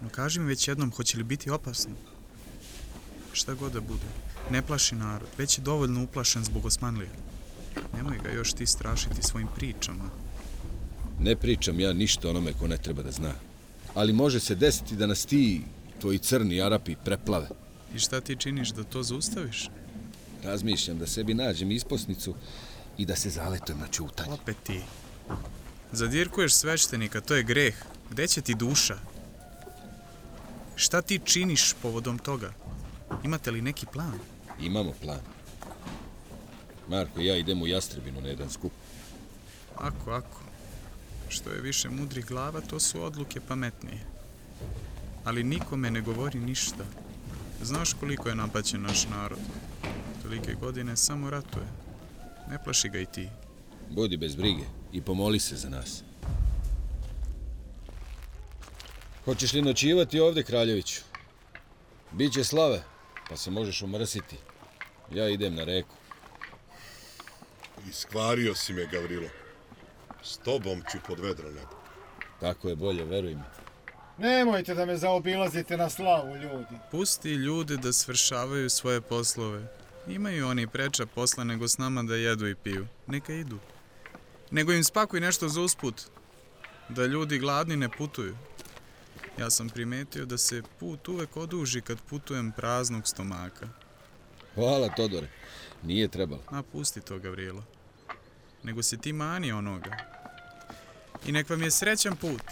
No 0.00 0.08
kaži 0.08 0.40
mi 0.40 0.46
već 0.46 0.68
jednom, 0.68 0.92
hoće 0.92 1.18
li 1.18 1.24
biti 1.24 1.50
opasno? 1.50 1.92
Šta 3.32 3.54
god 3.54 3.72
da 3.72 3.80
bude. 3.80 4.06
Ne 4.50 4.62
plaši 4.62 4.94
narod, 4.94 5.28
već 5.38 5.58
je 5.58 5.62
dovoljno 5.62 6.02
uplašen 6.02 6.44
zbog 6.44 6.64
Osmanlija. 6.64 7.10
Nemoj 7.96 8.18
ga 8.24 8.30
još 8.30 8.52
ti 8.52 8.66
strašiti 8.66 9.22
svojim 9.22 9.48
pričama. 9.56 10.04
Ne 11.20 11.36
pričam 11.36 11.80
ja 11.80 11.92
ništa 11.92 12.30
onome 12.30 12.52
ko 12.52 12.66
ne 12.66 12.76
treba 12.76 13.02
da 13.02 13.10
zna. 13.10 13.34
Ali 13.94 14.12
može 14.12 14.40
se 14.40 14.54
desiti 14.54 14.96
da 14.96 15.06
nas 15.06 15.26
ti, 15.26 15.62
tvoji 16.00 16.18
crni 16.18 16.62
Arapi, 16.62 16.96
preplave. 17.04 17.48
I 17.94 17.98
šta 17.98 18.20
ti 18.20 18.36
činiš 18.36 18.68
da 18.68 18.84
to 18.84 19.02
zaustaviš? 19.02 19.70
Razmišljam 20.44 20.98
da 20.98 21.06
sebi 21.06 21.34
nađem 21.34 21.70
isposnicu 21.70 22.34
i 22.98 23.06
da 23.06 23.16
se 23.16 23.30
zaletujem 23.30 23.80
na 23.80 23.88
čutanje. 23.88 24.32
Opet 24.32 24.56
ti. 24.62 24.80
Zadirkuješ 25.92 26.54
sveštenika, 26.54 27.20
to 27.20 27.34
je 27.34 27.42
greh. 27.42 27.74
Gde 28.10 28.26
će 28.26 28.40
ti 28.40 28.54
duša? 28.54 28.96
Šta 30.76 31.02
ti 31.02 31.20
činiš 31.24 31.74
povodom 31.82 32.18
toga? 32.18 32.52
Imate 33.24 33.50
li 33.50 33.62
neki 33.62 33.86
plan? 33.86 34.18
Imamo 34.60 34.92
plan. 35.02 35.20
Marko 36.88 37.20
i 37.20 37.26
ja 37.26 37.36
idemo 37.36 37.64
u 37.64 37.66
Jastrebinu 37.66 38.20
na 38.20 38.28
jedan 38.28 38.50
skup. 38.50 38.72
Ako, 39.76 40.10
ako. 40.10 40.40
Što 41.28 41.50
je 41.50 41.60
više 41.60 41.88
mudrih 41.90 42.26
glava, 42.26 42.60
to 42.60 42.80
su 42.80 43.02
odluke 43.02 43.40
pametnije. 43.40 44.00
Ali 45.24 45.44
nikome 45.44 45.90
ne 45.90 46.00
govori 46.00 46.38
ništa. 46.38 46.84
Znaš 47.62 47.92
koliko 47.92 48.28
je 48.28 48.34
napaćen 48.34 48.82
naš 48.82 49.08
narod. 49.08 49.38
Tolike 50.22 50.54
godine 50.54 50.96
samo 50.96 51.30
ratuje. 51.30 51.66
Ne 52.50 52.64
plaši 52.64 52.88
ga 52.88 52.98
i 52.98 53.06
ti. 53.06 53.28
Budi 53.90 54.16
bez 54.16 54.34
brige 54.34 54.64
i 54.92 55.02
pomoli 55.02 55.40
se 55.40 55.56
za 55.56 55.68
nas. 55.68 56.02
Hoćeš 59.24 59.52
li 59.52 59.62
noćivati 59.62 60.20
ovde, 60.20 60.42
Kraljeviću? 60.42 61.00
Biće 62.12 62.44
slave, 62.44 62.82
pa 63.28 63.36
se 63.36 63.50
možeš 63.50 63.82
umrsiti. 63.82 64.36
Ja 65.14 65.28
idem 65.28 65.54
na 65.54 65.64
reku. 65.64 65.94
Iskvario 67.88 68.54
si 68.54 68.72
me, 68.72 68.86
Gavrilo. 68.92 69.28
S 70.22 70.38
tobom 70.38 70.82
ću 70.92 70.98
pod 71.06 71.20
vedro 71.20 71.50
nebo. 71.50 71.76
Tako 72.40 72.68
je 72.68 72.76
bolje, 72.76 73.04
veruj 73.04 73.34
mi. 73.34 73.42
Nemojte 74.18 74.74
da 74.74 74.86
me 74.86 74.96
zaobilazite 74.96 75.76
na 75.76 75.90
slavu, 75.90 76.36
ljudi. 76.36 76.76
Pusti 76.90 77.30
ljude 77.30 77.76
da 77.76 77.92
svršavaju 77.92 78.70
svoje 78.70 79.00
poslove. 79.00 79.66
Imaju 80.06 80.48
oni 80.48 80.66
preča 80.66 81.06
posla 81.06 81.44
nego 81.44 81.68
s 81.68 81.78
nama 81.78 82.02
da 82.02 82.16
jedu 82.16 82.48
i 82.48 82.54
piju. 82.54 82.86
Neka 83.06 83.32
idu. 83.32 83.58
Nego 84.50 84.72
im 84.72 84.84
spakuj 84.84 85.20
nešto 85.20 85.48
za 85.48 85.60
usput. 85.60 86.02
Da 86.88 87.06
ljudi 87.06 87.38
gladni 87.38 87.76
ne 87.76 87.88
putuju. 87.88 88.36
Ja 89.38 89.50
sam 89.50 89.68
primetio 89.68 90.24
da 90.24 90.38
se 90.38 90.62
put 90.80 91.08
uvek 91.08 91.36
oduži 91.36 91.80
kad 91.80 91.98
putujem 92.10 92.52
praznog 92.52 93.08
stomaka. 93.08 93.68
Hvala, 94.54 94.88
Todore. 94.88 95.28
Nije 95.82 96.08
trebalo. 96.08 96.42
A 96.50 96.62
pusti 96.62 97.00
to, 97.00 97.18
Gavrilo. 97.18 97.62
Nego 98.62 98.82
se 98.82 98.96
ti 98.96 99.12
mani 99.12 99.52
onoga. 99.52 99.96
I 101.26 101.32
nek 101.32 101.50
vam 101.50 101.62
je 101.62 101.70
srećan 101.70 102.16
put. 102.16 102.42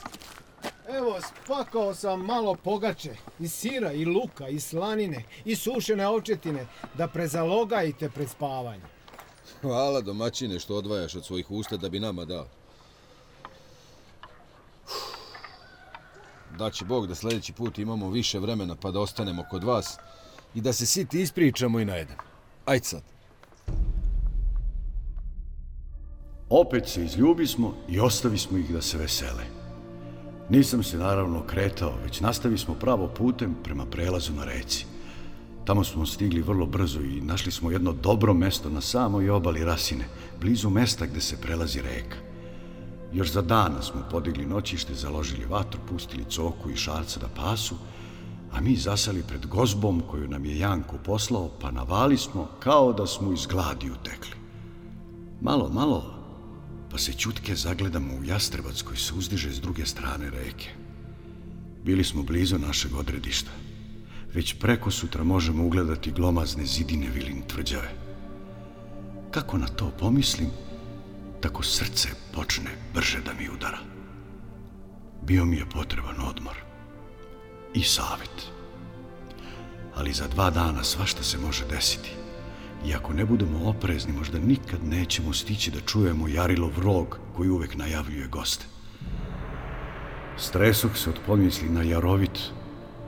Evo, 0.88 1.18
spakao 1.44 1.94
sam 1.94 2.24
malo 2.24 2.54
pogače, 2.54 3.14
i 3.38 3.48
sira, 3.48 3.92
i 3.92 4.04
luka, 4.04 4.48
i 4.48 4.60
slanine, 4.60 5.24
i 5.44 5.56
sušene 5.56 6.06
ovčetine, 6.06 6.66
da 6.94 7.08
prezalogajite 7.08 8.10
pred 8.10 8.30
spavanje. 8.30 8.82
Hvala, 9.60 10.00
domaćine, 10.00 10.58
što 10.58 10.76
odvajaš 10.76 11.14
od 11.14 11.24
svojih 11.24 11.50
usta 11.50 11.76
da 11.76 11.88
bi 11.88 12.00
nama 12.00 12.24
dao. 12.24 12.46
Daće 16.58 16.84
Bog 16.84 17.06
da 17.06 17.14
sljedeći 17.14 17.52
put 17.52 17.78
imamo 17.78 18.10
više 18.10 18.38
vremena 18.38 18.76
pa 18.76 18.90
da 18.90 19.00
ostanemo 19.00 19.44
kod 19.50 19.64
vas 19.64 19.98
i 20.54 20.60
da 20.60 20.72
se 20.72 20.86
siti 20.86 21.20
ispričamo 21.20 21.80
i 21.80 21.84
najedemo. 21.84 22.20
Ajde 22.64 22.84
sad. 22.84 23.02
Opet 26.48 26.88
se 26.88 27.04
izljubismo 27.04 27.74
i 27.88 28.00
ostavismo 28.00 28.58
ih 28.58 28.72
da 28.72 28.82
se 28.82 28.98
vesele. 28.98 29.44
Nisam 30.48 30.82
se 30.82 30.98
naravno 30.98 31.46
kretao, 31.46 31.92
već 32.04 32.20
nastavi 32.20 32.58
smo 32.58 32.74
pravo 32.74 33.08
putem 33.08 33.54
prema 33.64 33.86
prelazu 33.86 34.32
na 34.32 34.44
reci. 34.44 34.86
Tamo 35.64 35.84
smo 35.84 36.06
stigli 36.06 36.42
vrlo 36.42 36.66
brzo 36.66 37.00
i 37.00 37.20
našli 37.20 37.52
smo 37.52 37.70
jedno 37.70 37.92
dobro 37.92 38.34
mesto 38.34 38.70
na 38.70 38.80
samoj 38.80 39.30
obali 39.30 39.64
Rasine, 39.64 40.04
blizu 40.40 40.70
mesta 40.70 41.06
gde 41.06 41.20
se 41.20 41.40
prelazi 41.40 41.82
reka. 41.82 42.16
Još 43.12 43.32
za 43.32 43.42
dana 43.42 43.82
smo 43.82 44.02
podigli 44.10 44.46
noćište, 44.46 44.94
založili 44.94 45.44
vatru, 45.44 45.80
pustili 45.88 46.24
coku 46.24 46.70
i 46.70 46.76
šarca 46.76 47.20
da 47.20 47.28
pasu, 47.36 47.74
a 48.52 48.60
mi 48.60 48.76
zasali 48.76 49.22
pred 49.22 49.46
gozbom 49.46 50.02
koju 50.10 50.28
nam 50.28 50.44
je 50.44 50.58
Janko 50.58 50.96
poslao, 51.04 51.50
pa 51.60 51.70
navali 51.70 52.18
smo 52.18 52.48
kao 52.60 52.92
da 52.92 53.06
smo 53.06 53.32
iz 53.32 53.46
gladi 53.46 53.90
utekli. 53.90 54.34
Malo, 55.40 55.68
malo, 55.68 56.14
pa 56.90 56.98
se 56.98 57.12
čutke 57.12 57.54
zagledamo 57.54 58.14
u 58.14 58.24
Jastrebac 58.24 58.82
koji 58.82 58.98
se 58.98 59.14
uzdiže 59.14 59.52
s 59.52 59.60
druge 59.60 59.86
strane 59.86 60.30
reke. 60.30 60.68
Bili 61.84 62.04
smo 62.04 62.22
blizu 62.22 62.58
našeg 62.58 62.94
odredišta. 62.94 63.50
Već 64.34 64.54
preko 64.54 64.90
sutra 64.90 65.24
možemo 65.24 65.66
ugledati 65.66 66.12
glomazne 66.12 66.66
zidine 66.66 67.10
Vilin 67.14 67.42
tvrđave. 67.42 67.90
Kako 69.30 69.58
na 69.58 69.66
to 69.66 69.90
pomislim, 69.98 70.48
tako 71.40 71.62
srce 71.62 72.08
počne 72.34 72.70
brže 72.94 73.20
da 73.20 73.32
mi 73.34 73.48
udara. 73.48 73.78
Bio 75.22 75.44
mi 75.44 75.56
je 75.56 75.70
potreban 75.70 76.20
odmor. 76.20 76.69
I 77.74 77.82
savjet. 77.82 78.50
Ali 79.94 80.12
za 80.12 80.28
dva 80.28 80.50
dana 80.50 80.84
svašta 80.84 81.22
se 81.22 81.38
može 81.38 81.64
desiti. 81.66 82.10
I 82.86 82.94
ako 82.94 83.12
ne 83.12 83.24
budemo 83.24 83.68
oprezni, 83.68 84.12
možda 84.12 84.38
nikad 84.38 84.84
nećemo 84.84 85.32
stići 85.32 85.70
da 85.70 85.80
čujemo 85.80 86.28
Jarilov 86.28 86.78
rog 86.78 87.18
koji 87.36 87.50
uvek 87.50 87.76
najavljuje 87.76 88.26
goste. 88.26 88.64
Stresuh 90.36 90.96
se 90.96 91.10
od 91.10 91.18
pomisli 91.26 91.68
na 91.68 91.82
Jarovit, 91.82 92.40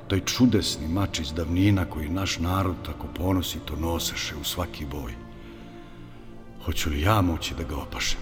taj 0.08 0.20
čudesni 0.20 0.88
mač 0.88 1.18
iz 1.18 1.32
davnina 1.32 1.84
koji 1.84 2.08
naš 2.08 2.38
narod 2.38 2.76
tako 2.86 3.06
ponosito 3.14 3.76
noseše 3.76 4.34
u 4.40 4.44
svaki 4.44 4.84
boj. 4.84 5.12
Hoću 6.64 6.90
li 6.90 7.00
ja 7.00 7.20
moći 7.20 7.54
da 7.54 7.62
ga 7.62 7.76
opašem? 7.76 8.20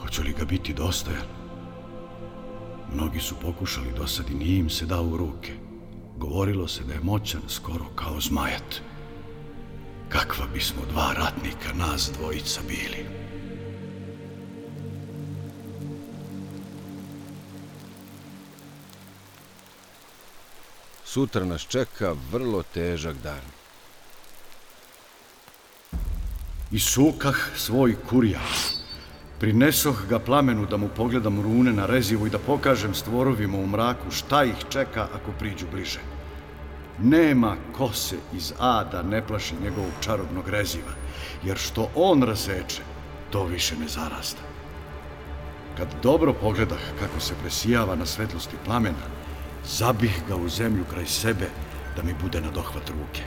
Hoću 0.00 0.22
li 0.22 0.32
ga 0.38 0.44
biti 0.44 0.74
dostojan? 0.74 1.37
Mnogi 2.94 3.20
su 3.20 3.34
pokušali 3.42 3.92
do 3.96 4.06
sad 4.06 4.30
i 4.30 4.34
nije 4.34 4.58
im 4.58 4.70
se 4.70 4.86
dao 4.86 5.04
u 5.04 5.16
ruke. 5.16 5.52
Govorilo 6.16 6.68
se 6.68 6.84
da 6.84 6.94
je 6.94 7.00
moćan 7.00 7.42
skoro 7.48 7.84
kao 7.94 8.20
zmajat. 8.20 8.80
Kakva 10.08 10.46
bismo 10.54 10.82
dva 10.90 11.12
ratnika, 11.16 11.72
nas 11.74 12.10
dvojica 12.18 12.60
bili. 12.68 13.06
Sutra 21.04 21.44
nas 21.44 21.62
čeka 21.62 22.14
vrlo 22.32 22.62
težak 22.62 23.16
dan. 23.22 23.40
I 26.70 26.78
sukah 26.78 27.36
svoj 27.56 27.96
kurjak. 28.10 28.77
Prinesoh 29.38 30.06
ga 30.08 30.18
plamenu 30.18 30.66
da 30.66 30.76
mu 30.76 30.88
pogledam 30.88 31.42
rune 31.42 31.72
na 31.72 31.86
rezivu 31.86 32.26
i 32.26 32.30
da 32.30 32.38
pokažem 32.38 32.94
stvorovima 32.94 33.58
u 33.58 33.66
mraku 33.66 34.10
šta 34.10 34.44
ih 34.44 34.64
čeka 34.68 35.08
ako 35.14 35.32
priđu 35.38 35.66
bliže. 35.72 36.00
Nema 36.98 37.56
kose 37.72 38.16
iz 38.34 38.52
ada 38.58 39.02
ne 39.02 39.26
plaši 39.26 39.54
njegovog 39.62 39.92
čarobnog 40.00 40.48
reziva, 40.48 40.92
jer 41.44 41.56
što 41.56 41.90
on 41.94 42.22
razeče, 42.22 42.82
to 43.30 43.44
više 43.44 43.76
ne 43.76 43.88
zarasta. 43.88 44.42
Kad 45.76 45.88
dobro 46.02 46.32
pogledah 46.32 46.82
kako 47.00 47.20
se 47.20 47.34
presijava 47.42 47.96
na 47.96 48.06
svetlosti 48.06 48.56
plamena, 48.64 49.06
zabih 49.66 50.22
ga 50.28 50.36
u 50.36 50.48
zemlju 50.48 50.84
kraj 50.90 51.06
sebe 51.06 51.46
da 51.96 52.02
mi 52.02 52.14
bude 52.22 52.40
na 52.40 52.50
dohvat 52.50 52.90
ruke. 52.90 53.22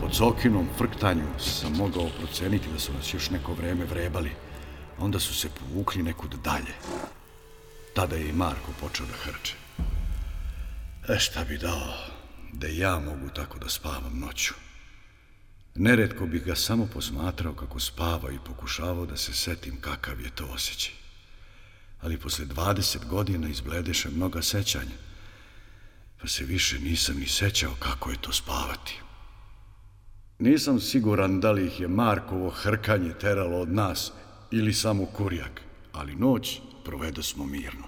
Po 0.00 0.08
cokinom 0.08 0.68
frktanju 0.78 1.24
sam 1.38 1.72
mogao 1.72 2.08
proceniti 2.18 2.68
da 2.72 2.78
su 2.78 2.92
nas 2.92 3.14
još 3.14 3.30
neko 3.30 3.52
vreme 3.54 3.84
vrebali, 3.84 4.30
onda 4.98 5.20
su 5.20 5.34
se 5.34 5.48
povukli 5.60 6.02
nekud 6.02 6.34
dalje. 6.44 6.74
Tada 7.94 8.16
je 8.16 8.28
i 8.28 8.32
Marko 8.32 8.72
počeo 8.80 9.06
da 9.06 9.12
hrče. 9.12 9.54
E 11.08 11.18
šta 11.18 11.44
bi 11.44 11.58
dao 11.58 11.94
da 12.52 12.66
ja 12.66 12.98
mogu 12.98 13.28
tako 13.34 13.58
da 13.58 13.68
spavam 13.68 14.18
noću? 14.18 14.54
Neretko 15.74 16.26
bih 16.26 16.44
ga 16.44 16.54
samo 16.54 16.86
posmatrao 16.86 17.52
kako 17.54 17.80
spava 17.80 18.32
i 18.32 18.38
pokušavao 18.46 19.06
da 19.06 19.16
se 19.16 19.32
setim 19.32 19.80
kakav 19.80 20.20
je 20.20 20.30
to 20.30 20.46
osjećaj. 20.46 20.92
Ali 22.00 22.18
posle 22.18 22.46
20 22.46 23.06
godina 23.06 23.48
izbledeše 23.48 24.10
mnoga 24.10 24.42
sećanja, 24.42 24.96
pa 26.20 26.28
se 26.28 26.44
više 26.44 26.78
nisam 26.78 27.16
ni 27.16 27.26
sećao 27.26 27.72
kako 27.78 28.10
je 28.10 28.20
to 28.20 28.32
spavati. 28.32 29.00
Nisam 30.38 30.80
siguran 30.80 31.40
da 31.40 31.52
li 31.52 31.66
ih 31.66 31.80
je 31.80 31.88
Markovo 31.88 32.50
hrkanje 32.50 33.12
teralo 33.20 33.60
od 33.60 33.68
nas 33.68 34.12
ili 34.50 34.72
samo 34.72 35.06
kurjak, 35.06 35.60
ali 35.92 36.14
noć 36.14 36.60
provedo 36.84 37.22
smo 37.22 37.46
mirno. 37.46 37.84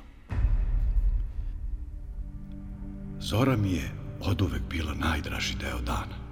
Zora 3.21 3.57
mi 3.57 3.73
je 3.73 3.91
od 4.21 4.43
uvek 4.43 4.63
bila 4.71 4.95
najdraži 4.95 5.55
deo 5.55 5.81
dana. 5.81 6.27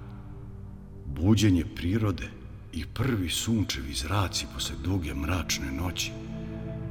buđenje 1.05 1.65
prirode 1.75 2.29
i 2.73 2.85
prvi 2.85 3.29
sunčevi 3.29 3.93
zraci 3.93 4.45
posle 4.53 4.75
duge 4.83 5.13
mračne 5.13 5.71
noći. 5.71 6.11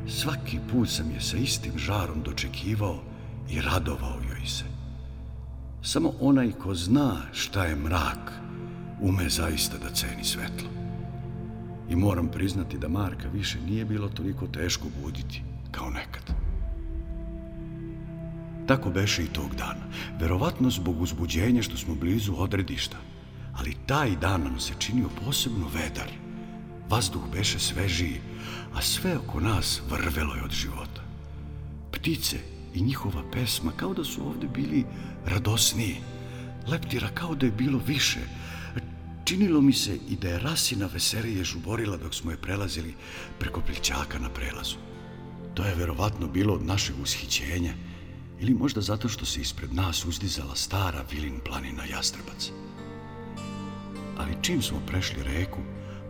Svaki 0.09 0.59
put 0.71 0.89
sam 0.89 1.11
je 1.11 1.21
sa 1.21 1.37
istim 1.37 1.79
žarom 1.79 2.23
dočekivao 2.23 3.03
i 3.51 3.61
radovao 3.61 4.21
joj 4.29 4.47
se. 4.47 4.65
Samo 5.83 6.13
onaj 6.21 6.53
ko 6.53 6.75
zna 6.75 7.17
šta 7.33 7.65
je 7.65 7.77
mrak, 7.77 8.33
ume 9.01 9.29
zaista 9.29 9.79
da 9.79 9.91
ceni 9.91 10.25
svetlo. 10.25 10.84
I 11.91 11.97
moram 11.97 12.29
priznati 12.29 12.79
da 12.79 12.89
Marka 12.89 13.29
više 13.29 13.61
nije 13.61 13.85
bilo 13.85 14.09
toliko 14.09 14.47
teško 14.47 14.87
buditi 15.03 15.43
kao 15.71 15.91
nekad. 15.91 16.35
Tako 18.67 18.91
beše 18.91 19.25
i 19.25 19.33
tog 19.33 19.55
dana. 19.55 19.85
Verovatno 20.21 20.71
zbog 20.71 21.01
uzbuđenja 21.03 21.63
što 21.63 21.77
smo 21.77 21.95
blizu 21.95 22.35
odredišta. 22.37 22.97
Ali 23.53 23.77
taj 23.87 24.17
dan 24.17 24.43
nam 24.43 24.61
se 24.61 24.73
činio 24.79 25.09
posebno 25.25 25.67
vedar. 25.75 26.09
Vazduh 26.89 27.23
beše 27.33 27.59
svežiji, 27.59 28.21
a 28.75 28.83
sve 28.83 29.17
oko 29.19 29.41
nas 29.41 29.83
vrvelo 29.91 30.35
je 30.35 30.43
od 30.43 30.51
života. 30.51 31.03
Ptice 31.93 32.37
i 32.75 32.83
njihova 32.83 33.23
pesma 33.33 33.73
kao 33.77 33.95
da 33.95 34.05
su 34.05 34.27
ovde 34.27 34.47
bili 34.47 34.85
radosniji. 35.27 35.97
Leptira 36.67 37.09
kao 37.15 37.35
da 37.35 37.47
je 37.47 37.53
bilo 37.53 37.81
više. 37.87 38.21
Činilo 39.25 39.61
mi 39.61 39.73
se 39.73 39.99
i 40.09 40.17
da 40.17 40.29
je 40.29 40.39
rasina 40.39 40.87
veselije 40.87 41.45
žuborila 41.45 41.97
dok 41.97 42.15
smo 42.15 42.31
je 42.31 42.37
prelazili 42.37 42.95
preko 43.39 43.61
plićaka 43.61 44.19
na 44.19 44.29
prelazu. 44.31 44.77
To 45.55 45.65
je 45.65 45.75
verovatno 45.75 46.29
bilo 46.29 46.55
od 46.55 46.67
našeg 46.67 46.97
ushićenja 47.03 47.75
ili 48.41 48.55
možda 48.55 48.81
zato 48.81 49.09
što 49.09 49.25
se 49.27 49.41
ispred 49.41 49.75
nas 49.75 50.05
uzdizala 50.05 50.55
stara 50.55 51.05
vilin 51.13 51.41
planina 51.45 51.85
Jastrebac. 51.85 52.51
Ali 54.17 54.37
čim 54.43 54.63
smo 54.63 54.81
prešli 54.87 55.23
reku, 55.23 55.61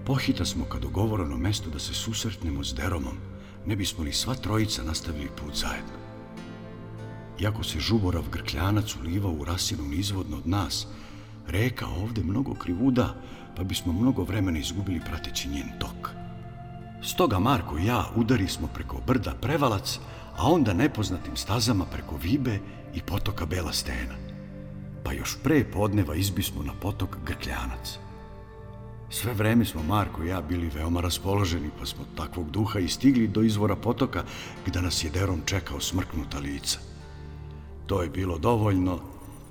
pohita 0.06 0.44
smo 0.44 0.64
ka 0.64 0.78
dogovorenom 0.78 1.40
mesto 1.40 1.71
da 1.71 1.78
se 1.78 1.94
susretnemo 1.94 2.64
s 2.64 2.75
Deromom, 2.75 3.16
ne 3.66 3.76
bismo 3.76 4.04
li 4.04 4.12
sva 4.12 4.35
trojica 4.35 4.83
nastavili 4.83 5.28
put 5.37 5.54
zajedno. 5.54 5.99
Iako 7.40 7.64
se 7.64 7.80
žuborav 7.80 8.25
grkljanac 8.33 8.97
ulivao 8.97 9.33
u 9.33 9.44
rasinu 9.44 9.85
nizvodno 9.85 10.37
od 10.37 10.47
nas, 10.47 10.87
reka 11.48 11.86
ovde 11.86 12.22
mnogo 12.22 12.54
krivuda, 12.54 13.14
pa 13.56 13.64
bismo 13.64 13.92
mnogo 13.92 14.22
vremena 14.22 14.58
izgubili 14.58 15.00
prateći 15.00 15.48
njen 15.48 15.68
tok. 15.78 16.10
Stoga 17.02 17.38
Marko 17.38 17.78
i 17.78 17.86
ja 17.86 18.04
udari 18.16 18.48
smo 18.48 18.68
preko 18.74 19.00
brda 19.06 19.34
Prevalac, 19.40 19.98
a 20.36 20.50
onda 20.50 20.72
nepoznatim 20.72 21.36
stazama 21.36 21.84
preko 21.84 22.16
Vibe 22.16 22.58
i 22.94 23.00
potoka 23.00 23.46
Bela 23.46 23.72
Stena. 23.72 24.14
Pa 25.04 25.12
još 25.12 25.36
pre 25.42 25.64
podneva 25.64 26.14
izbismo 26.14 26.62
na 26.62 26.72
potok 26.80 27.16
Grkljanac. 27.26 27.98
Sve 29.10 29.34
vreme 29.34 29.64
smo 29.64 29.82
Marko 29.82 30.24
i 30.24 30.28
ja 30.28 30.40
bili 30.40 30.70
veoma 30.74 31.00
raspoloženi, 31.00 31.70
pa 31.78 31.86
smo 31.86 32.04
takvog 32.16 32.50
duha 32.50 32.78
i 32.78 32.88
stigli 32.88 33.28
do 33.28 33.42
izvora 33.42 33.76
potoka 33.76 34.24
gdje 34.66 34.82
nas 34.82 35.04
je 35.04 35.10
derom 35.10 35.40
čekao 35.46 35.80
smrknuta 35.80 36.38
lica. 36.38 36.78
To 37.86 38.02
je 38.02 38.08
bilo 38.08 38.38
dovoljno 38.38 39.00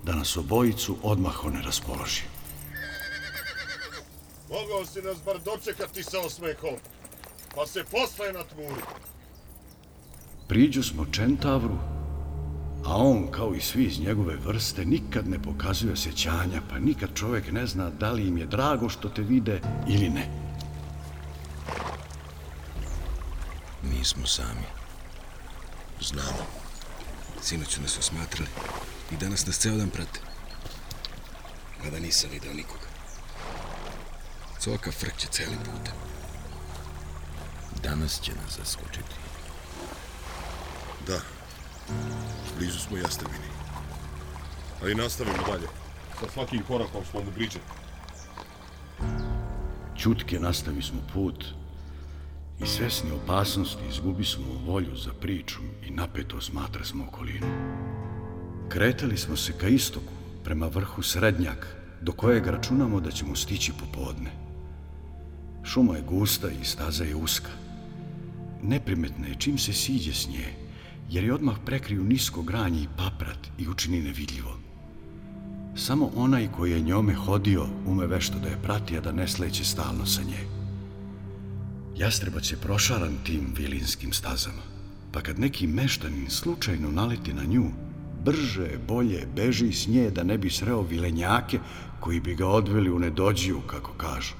da 0.03 0.15
nas 0.15 0.37
obojicu 0.37 0.97
odmah 1.03 1.45
one 1.45 1.61
raspoloži. 1.61 2.21
Mogao 4.49 4.85
si 4.85 5.01
nas 5.01 5.17
bar 5.25 5.39
dočekati 5.45 6.03
sa 6.03 6.19
osmehom, 6.19 6.75
pa 7.55 7.67
se 7.67 7.83
posle 7.91 8.33
natmuri. 8.33 8.81
Priđu 10.47 10.83
smo 10.83 11.05
Čentavru, 11.05 11.77
a 12.85 12.97
on, 12.97 13.31
kao 13.31 13.55
i 13.55 13.61
svi 13.61 13.83
iz 13.83 13.99
njegove 13.99 14.35
vrste, 14.35 14.85
nikad 14.85 15.27
ne 15.27 15.39
pokazuje 15.39 15.93
osjećanja, 15.93 16.61
pa 16.69 16.79
nikad 16.79 17.09
čovjek 17.15 17.51
ne 17.51 17.67
zna 17.67 17.89
da 17.89 18.11
li 18.11 18.27
im 18.27 18.37
je 18.37 18.45
drago 18.45 18.89
što 18.89 19.09
te 19.09 19.21
vide 19.21 19.61
ili 19.87 20.09
ne. 20.09 20.29
Nismo 23.83 24.27
sami. 24.27 24.67
Znamo. 26.01 26.45
Sinoć 27.41 27.69
su 27.69 27.81
nas 27.81 27.97
osmatrali 27.97 28.49
i 29.13 29.17
danas 29.17 29.45
nas 29.45 29.57
ceo 29.57 29.77
dan 29.77 29.89
prate. 29.89 30.19
Mada 31.83 31.99
nisam 31.99 32.29
video 32.31 32.53
nikoga. 32.53 32.87
Coka 34.59 34.91
frkće 34.91 35.27
celim 35.27 35.59
putem. 35.59 35.93
Danas 37.83 38.21
će 38.21 38.31
nas 38.31 38.57
zaskočiti. 38.57 39.15
Da, 41.07 41.19
blizu 42.57 42.79
smo 42.79 42.97
Jastrebini. 42.97 43.49
Ali 44.81 44.95
nastavimo 44.95 45.43
dalje. 45.47 45.67
Sa 46.19 46.25
svakim 46.33 46.63
korakom 46.63 47.05
smo 47.11 47.19
mu 47.19 47.31
bliže. 47.31 47.59
Čutke 49.97 50.39
nastavi 50.39 50.81
smo 50.81 51.01
put 51.13 51.45
i 52.59 52.67
svesni 52.67 53.11
opasnosti 53.11 53.87
izgubi 53.89 54.25
smo 54.25 54.45
volju 54.65 54.95
za 54.95 55.13
priču 55.13 55.59
i 55.83 55.91
napeto 55.91 56.41
smatra 56.41 56.85
smo 56.85 57.05
okolinu. 57.07 57.47
Kretali 58.73 59.17
smo 59.17 59.35
se 59.37 59.53
ka 59.53 59.67
istoku, 59.67 60.13
prema 60.43 60.67
vrhu 60.67 61.01
Srednjak, 61.01 61.67
do 62.01 62.11
kojeg 62.11 62.47
računamo 62.47 62.99
da 62.99 63.11
ćemo 63.11 63.35
stići 63.35 63.71
popodne. 63.79 64.31
Šuma 65.63 65.95
je 65.95 66.01
gusta 66.01 66.49
i 66.49 66.65
staza 66.65 67.03
je 67.03 67.15
uska. 67.15 67.49
Neprimetna 68.63 69.27
je 69.27 69.35
čim 69.39 69.57
se 69.57 69.73
siđe 69.73 70.13
s 70.13 70.27
nje, 70.27 70.45
jer 71.09 71.23
je 71.23 71.33
odmah 71.33 71.55
prekriju 71.65 72.03
nisko 72.03 72.41
granje 72.41 72.81
i 72.81 72.87
paprat 72.97 73.47
i 73.57 73.67
učini 73.67 74.01
nevidljivo. 74.01 74.57
Samo 75.75 76.11
onaj 76.15 76.51
koji 76.51 76.71
je 76.71 76.81
njome 76.81 77.13
hodio 77.13 77.67
ume 77.85 78.07
vešto 78.07 78.39
da 78.39 78.47
je 78.47 78.61
prati, 78.63 78.97
a 78.97 79.01
da 79.01 79.11
ne 79.11 79.27
sleće 79.27 79.63
stalno 79.63 80.05
sa 80.05 80.21
nje. 80.23 80.47
Jastrebac 81.97 82.51
je 82.51 82.57
prošaran 82.57 83.17
tim 83.23 83.53
vilinskim 83.57 84.13
stazama, 84.13 84.63
pa 85.11 85.21
kad 85.21 85.39
neki 85.39 85.67
meštanin 85.67 86.29
slučajno 86.29 86.91
naleti 86.91 87.33
na 87.33 87.43
nju, 87.43 87.71
brže, 88.25 88.77
bolje 88.87 89.27
beži 89.35 89.71
s 89.73 89.87
nje 89.87 90.09
da 90.09 90.23
ne 90.23 90.37
bi 90.37 90.49
sreo 90.49 90.81
vilenjake 90.81 91.59
koji 91.99 92.19
bi 92.19 92.35
ga 92.35 92.47
odveli 92.47 92.91
u 92.91 92.99
nedođiju, 92.99 93.61
kako 93.67 93.91
kažu. 93.93 94.33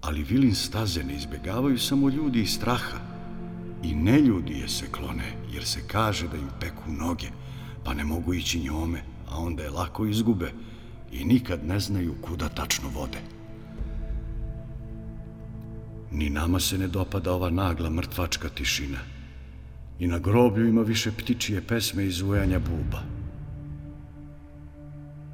Ali 0.00 0.22
vilin 0.22 0.54
staze 0.54 1.04
ne 1.04 1.14
izbegavaju 1.14 1.78
samo 1.78 2.08
ljudi 2.08 2.40
iz 2.40 2.50
straha, 2.50 2.98
I 3.82 3.94
ne 3.94 4.20
ljudi 4.20 4.58
je 4.58 4.68
se 4.68 4.86
klone, 4.92 5.32
jer 5.52 5.64
se 5.64 5.80
kaže 5.86 6.28
da 6.28 6.36
im 6.36 6.48
peku 6.60 6.90
noge, 6.90 7.28
pa 7.84 7.94
ne 7.94 8.04
mogu 8.04 8.34
ići 8.34 8.60
njome, 8.60 9.02
a 9.30 9.38
onda 9.38 9.62
je 9.62 9.70
lako 9.70 10.06
izgube 10.06 10.52
i 11.12 11.24
nikad 11.24 11.66
ne 11.66 11.80
znaju 11.80 12.14
kuda 12.22 12.48
tačno 12.48 12.88
vode. 12.88 13.18
Ni 16.12 16.30
nama 16.30 16.60
se 16.60 16.78
ne 16.78 16.88
dopada 16.88 17.32
ova 17.32 17.50
nagla 17.50 17.90
mrtvačka 17.90 18.48
tišina. 18.48 18.98
I 19.98 20.06
na 20.06 20.18
groblju 20.18 20.68
ima 20.68 20.82
više 20.82 21.12
ptičije 21.12 21.66
pesme 21.66 22.04
i 22.04 22.10
zujanja 22.10 22.58
buba. 22.58 23.02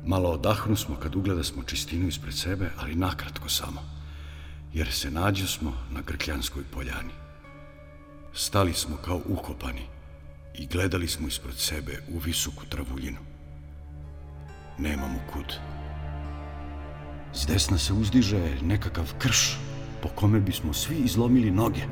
Malo 0.07 0.31
odahnu 0.31 0.77
smo 0.77 0.97
kad 0.97 1.17
ugleda 1.17 1.43
smo 1.43 1.63
čistinu 1.63 2.09
ispred 2.09 2.35
sebe, 2.35 2.71
ali 2.79 2.95
nakratko 2.95 3.49
samo, 3.49 3.81
jer 4.73 4.93
se 4.93 5.11
nađu 5.11 5.47
smo 5.47 5.73
na 5.91 6.01
Grkljanskoj 6.01 6.63
poljani. 6.71 7.13
Stali 8.33 8.73
smo 8.73 8.97
kao 8.97 9.21
ukopani 9.29 9.87
i 10.55 10.67
gledali 10.67 11.09
smo 11.09 11.29
ispred 11.29 11.55
sebe 11.57 12.03
u 12.09 12.19
visoku 12.19 12.67
travuljinu. 12.67 13.19
Nemamo 14.79 15.19
kud. 15.33 15.55
S 17.33 17.47
desna 17.47 17.79
se 17.79 17.93
uzdiže 17.93 18.57
nekakav 18.63 19.13
krš 19.19 19.57
po 20.03 20.09
kome 20.09 20.41
bismo 20.41 20.73
svi 20.73 20.97
izlomili 20.97 21.51
noge, 21.51 21.83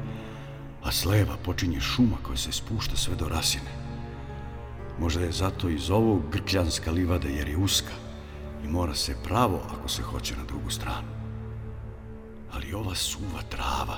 a 0.85 0.93
s 0.93 1.05
leva 1.05 1.37
počinje 1.45 1.81
šuma 1.81 2.17
koja 2.23 2.37
se 2.37 2.53
spušta 2.53 2.97
sve 2.97 3.15
do 3.15 3.29
rasine. 3.29 3.71
Možda 4.99 5.21
je 5.21 5.33
zato 5.33 5.69
iz 5.69 5.91
ovog 5.91 6.23
grkljanska 6.33 6.91
livada 6.91 7.29
jer 7.29 7.49
je 7.49 7.57
uska 7.57 7.93
i 8.65 8.69
mora 8.69 8.95
se 8.95 9.17
pravo 9.25 9.61
ako 9.79 9.89
se 9.89 10.03
hoće 10.03 10.37
na 10.37 10.45
drugu 10.45 10.71
stranu. 10.71 11.09
Ali 12.53 12.75
ova 12.75 12.95
suva 12.95 13.43
trava, 13.49 13.97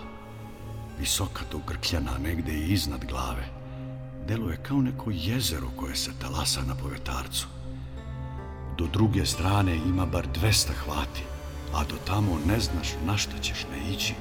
visoka 0.99 1.45
do 1.53 1.59
grkljana 1.67 2.19
negde 2.19 2.53
i 2.53 2.73
iznad 2.73 3.05
glave, 3.05 3.45
deluje 4.27 4.57
kao 4.57 4.83
neko 4.83 5.11
jezero 5.11 5.69
koje 5.77 5.97
se 5.97 6.11
talasa 6.21 6.63
na 6.63 6.75
povetarcu. 6.75 7.47
Do 8.79 8.87
druge 8.87 9.27
strane 9.27 9.77
ima 9.77 10.07
bar 10.07 10.27
200 10.43 10.69
hvati, 10.85 11.23
a 11.75 11.85
do 11.85 11.97
tamo 12.07 12.39
ne 12.47 12.61
znaš 12.61 12.89
na 13.07 13.17
šta 13.17 13.39
ćeš 13.39 13.67
ne 13.73 13.93
ići, 13.93 14.15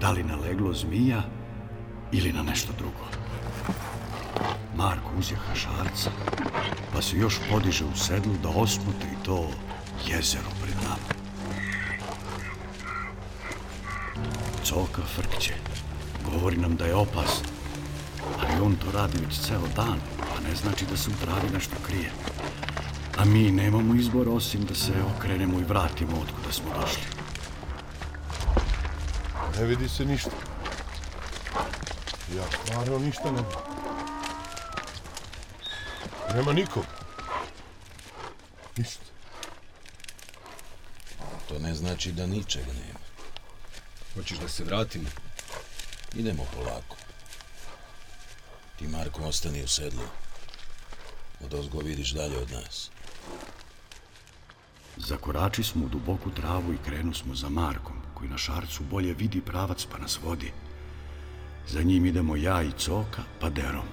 da 0.00 0.10
li 0.10 0.22
na 0.22 0.36
leglo 0.36 0.72
zmija 0.74 1.22
ili 2.12 2.32
na 2.32 2.42
nešto 2.42 2.72
drugo. 2.78 3.04
Marko 4.76 5.10
uzje 5.18 5.36
hašarca, 5.36 6.10
pa 6.92 7.02
se 7.02 7.16
još 7.16 7.38
podiže 7.50 7.84
u 7.84 7.96
sedlu 7.96 8.34
da 8.42 8.48
osmotri 8.48 9.10
to 9.24 9.50
jezero 10.06 10.50
pred 10.62 10.74
nama. 10.82 11.12
Coka 14.64 15.02
frkće, 15.14 15.54
govori 16.30 16.56
nam 16.56 16.76
da 16.76 16.84
je 16.84 16.94
opasno, 16.94 17.48
ali 18.40 18.60
on 18.62 18.76
to 18.76 18.92
radi 18.92 19.18
već 19.26 19.38
ceo 19.38 19.68
dan, 19.76 19.98
a 20.20 20.48
ne 20.48 20.54
znači 20.54 20.84
da 20.90 20.96
se 20.96 21.10
u 21.10 21.24
travi 21.24 21.50
nešto 21.52 21.76
krije. 21.86 22.10
A 23.18 23.24
mi 23.24 23.50
nemamo 23.50 23.94
izbor 23.94 24.28
osim 24.28 24.64
da 24.64 24.74
se 24.74 24.92
okrenemo 25.16 25.58
i 25.58 25.64
vratimo 25.64 26.12
otkuda 26.12 26.52
smo 26.52 26.70
došli. 26.80 27.02
Ne 29.58 29.64
vidi 29.64 29.88
se 29.88 30.04
ništa. 30.04 30.41
Ja 32.36 32.44
stvarno 32.64 32.98
ništa 32.98 33.30
ne 33.30 33.42
vidim. 33.42 33.58
Nema 36.34 36.52
nikog. 36.52 36.84
Ništa. 38.76 39.04
To 41.48 41.58
ne 41.58 41.74
znači 41.74 42.12
da 42.12 42.26
ničega 42.26 42.72
nema. 42.72 42.98
Hoćeš 44.14 44.38
da 44.38 44.48
se 44.48 44.64
vratimo? 44.64 45.08
Idemo 46.14 46.46
polako. 46.54 46.96
Ti, 48.78 48.88
Marko, 48.88 49.22
ostani 49.22 49.64
u 49.64 49.68
sedlu. 49.68 50.04
Od 51.44 51.54
ozgo 51.54 51.78
vidiš 51.78 52.10
dalje 52.10 52.38
od 52.38 52.50
nas. 52.50 52.90
Zakorači 54.96 55.62
smo 55.62 55.84
u 55.84 55.88
duboku 55.88 56.30
travu 56.30 56.72
i 56.72 56.84
krenu 56.84 57.14
smo 57.14 57.34
za 57.34 57.48
Markom, 57.48 58.02
koji 58.14 58.30
na 58.30 58.38
šarcu 58.38 58.82
bolje 58.82 59.14
vidi 59.14 59.40
pravac 59.40 59.86
pa 59.92 59.98
nas 59.98 60.18
vodi. 60.22 60.52
Za 61.68 61.82
njim 61.82 62.06
idemo 62.06 62.36
ja 62.36 62.62
i 62.62 62.72
Coka, 62.78 63.22
pa 63.40 63.50
Derom. 63.50 63.86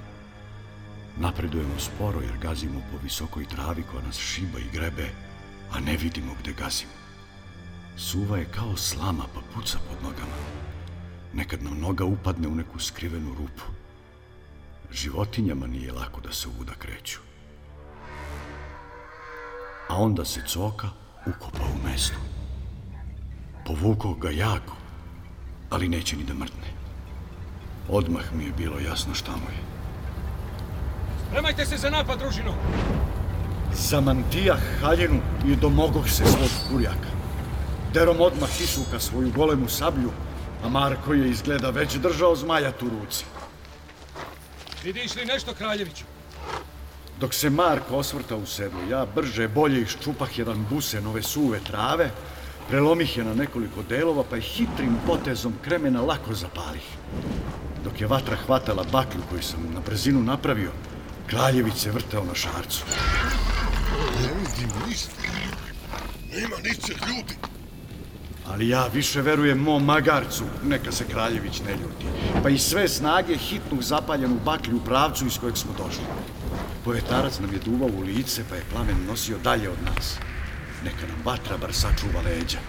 Napredujemo 1.18 1.80
sporo 1.80 2.22
jer 2.22 2.38
gazimo 2.38 2.82
po 2.92 2.98
visokoj 3.04 3.46
travi 3.46 3.84
koja 3.92 4.04
nas 4.04 4.18
šiba 4.18 4.60
i 4.60 4.72
grebe, 4.74 5.10
a 5.72 5.80
ne 5.80 5.98
vidimo 5.98 6.36
gde 6.40 6.54
gazimo. 6.54 6.92
Suva 7.98 8.38
je 8.38 8.46
kao 8.46 8.78
slama 8.78 9.24
pa 9.34 9.42
puca 9.54 9.78
pod 9.90 10.04
nogama. 10.04 10.38
Nekad 11.34 11.64
nam 11.64 11.80
noga 11.80 12.06
upadne 12.06 12.48
u 12.48 12.56
neku 12.56 12.80
skrivenu 12.80 13.30
rupu. 13.30 13.64
Životinjama 14.92 15.68
nije 15.68 15.92
lako 15.92 16.22
da 16.22 16.32
se 16.32 16.48
uvuda 16.48 16.74
kreću. 16.74 17.20
A 19.90 19.96
onda 19.96 20.26
se 20.26 20.42
Coka 20.48 20.90
ukopa 21.26 21.64
u 21.64 21.88
mestu. 21.88 22.18
Povukao 23.66 24.14
ga 24.14 24.30
jako, 24.30 24.76
ali 25.70 25.90
neće 25.90 26.18
ni 26.18 26.24
da 26.24 26.34
mrtne. 26.34 26.79
Odmah 27.92 28.24
mi 28.34 28.46
je 28.46 28.52
bilo 28.58 28.80
jasno 28.80 29.14
šta 29.14 29.32
mu 29.32 29.50
je. 29.50 29.60
Spremajte 31.28 31.66
se 31.66 31.78
za 31.78 31.90
napad, 31.90 32.20
družino! 32.20 32.54
Zamantija 33.74 34.58
haljinu 34.82 35.22
i 35.46 35.56
domogog 35.56 36.10
se 36.10 36.26
svog 36.26 36.50
kurjaka. 36.72 37.10
Derom 37.94 38.22
odmah 38.22 38.62
isuka 38.62 39.00
svoju 39.00 39.32
golemu 39.36 39.70
sablju, 39.70 40.12
a 40.64 40.70
Marko 40.70 41.14
je 41.14 41.30
izgleda 41.30 41.70
već 41.70 41.96
držao 41.96 42.36
zmajat 42.36 42.84
u 42.84 42.90
ruci. 42.90 43.26
Vidiš 44.84 45.16
li 45.16 45.26
nešto, 45.26 45.54
Kraljeviću? 45.54 46.04
Dok 47.20 47.34
se 47.34 47.50
Marko 47.50 47.96
osvrta 47.96 48.36
u 48.36 48.46
sedlu, 48.46 48.80
ja 48.90 49.06
brže 49.16 49.48
bolje 49.48 49.82
iščupah 49.82 50.38
jedan 50.40 50.66
busen 50.70 51.08
ove 51.08 51.22
suve 51.24 51.60
trave, 51.60 52.12
prelomih 52.70 53.18
je 53.18 53.24
na 53.24 53.34
nekoliko 53.34 53.84
delova, 53.90 54.24
pa 54.30 54.36
je 54.36 54.42
hitrim 54.42 54.98
potezom 55.08 55.54
kremena 55.62 56.02
lako 56.02 56.34
zapalih. 56.34 56.86
Dok 57.84 58.02
je 58.02 58.08
vatra 58.08 58.36
hvatala 58.36 58.84
baklju 58.92 59.22
koju 59.30 59.42
sam 59.42 59.60
na 59.74 59.80
brzinu 59.80 60.24
napravio, 60.24 60.72
Kraljević 61.28 61.76
se 61.76 61.92
vrtao 61.92 62.24
na 62.24 62.36
šarcu. 62.36 62.84
Ne 64.22 64.28
vidim 64.28 64.70
ništa. 64.88 65.12
Nema 66.34 66.56
ničeg 66.64 66.98
ljudi. 67.08 67.36
Ali 68.48 68.70
ja 68.70 68.88
više 68.94 69.22
verujem 69.22 69.58
mom 69.58 69.86
magarcu, 69.86 70.44
neka 70.64 70.92
se 70.92 71.06
Kraljević 71.06 71.60
ne 71.60 71.72
ljuti. 71.72 72.06
Pa 72.44 72.50
i 72.50 72.58
sve 72.58 72.88
snage 72.88 73.38
hitnu 73.38 73.82
zapaljenu 73.82 74.40
baklju 74.46 74.78
u 74.78 74.86
pravcu 74.86 75.26
iz 75.26 75.38
kojeg 75.38 75.58
smo 75.58 75.72
došli. 75.78 76.04
Povetarac 76.84 77.40
nam 77.40 77.54
je 77.54 77.60
duvao 77.60 77.90
u 77.98 78.02
lice, 78.02 78.44
pa 78.50 78.56
je 78.56 78.66
plamen 78.72 79.06
nosio 79.08 79.38
dalje 79.38 79.70
od 79.70 79.78
nas. 79.86 80.18
Neka 80.84 81.08
nam 81.08 81.22
vatra 81.26 81.58
bar 81.58 81.74
sačuva 81.74 82.22
leđa. 82.22 82.60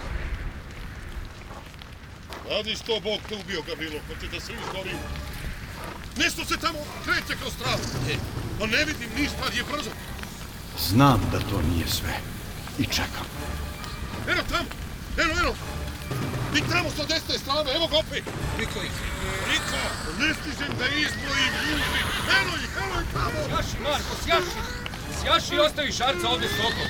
Radi 2.51 2.75
što 2.75 2.99
Bog 2.99 3.19
te 3.29 3.35
ubio, 3.35 3.61
Gavrilo, 3.67 3.99
pa 4.07 4.13
će 4.21 4.27
da 4.33 4.39
se 4.39 4.51
izgori. 4.53 4.95
Nešto 6.17 6.45
se 6.45 6.57
tamo 6.57 6.79
kreće 7.05 7.33
kroz 7.41 7.53
travu. 7.61 7.83
E, 8.11 8.15
pa 8.59 8.65
ne 8.65 8.85
vidim 8.85 9.09
ništa, 9.19 9.43
je 9.57 9.63
brzo. 9.71 9.91
Znam 10.87 11.19
da 11.31 11.39
to 11.39 11.61
nije 11.71 11.87
sve. 11.87 12.15
I 12.79 12.85
čekam. 12.85 13.27
Eno 14.31 14.41
tamo, 14.51 14.69
eno, 15.21 15.33
eno. 15.41 15.53
I 16.57 16.61
tamo 16.71 16.89
sa 16.97 17.03
desne 17.05 17.37
strane, 17.43 17.71
evo 17.75 17.87
ga 17.87 17.97
opet. 17.97 18.23
Niko 18.59 18.79
ih. 18.87 18.95
Niko, 19.51 19.79
ne 20.19 20.29
stižem 20.37 20.71
da 20.79 20.85
izbrojim 20.85 21.53
ljudi. 21.67 21.99
Eno 22.39 22.53
ih, 22.65 22.71
eno 22.83 23.01
ih 23.01 23.09
tamo. 23.13 23.37
Sjaši, 23.49 23.77
Marko, 23.83 24.13
sjaši! 24.25 24.57
Sjaši 25.21 25.55
i 25.55 25.59
ostavi 25.59 25.91
šarca 25.91 26.29
ovde 26.29 26.47
s 26.47 26.59
okom. 26.67 26.87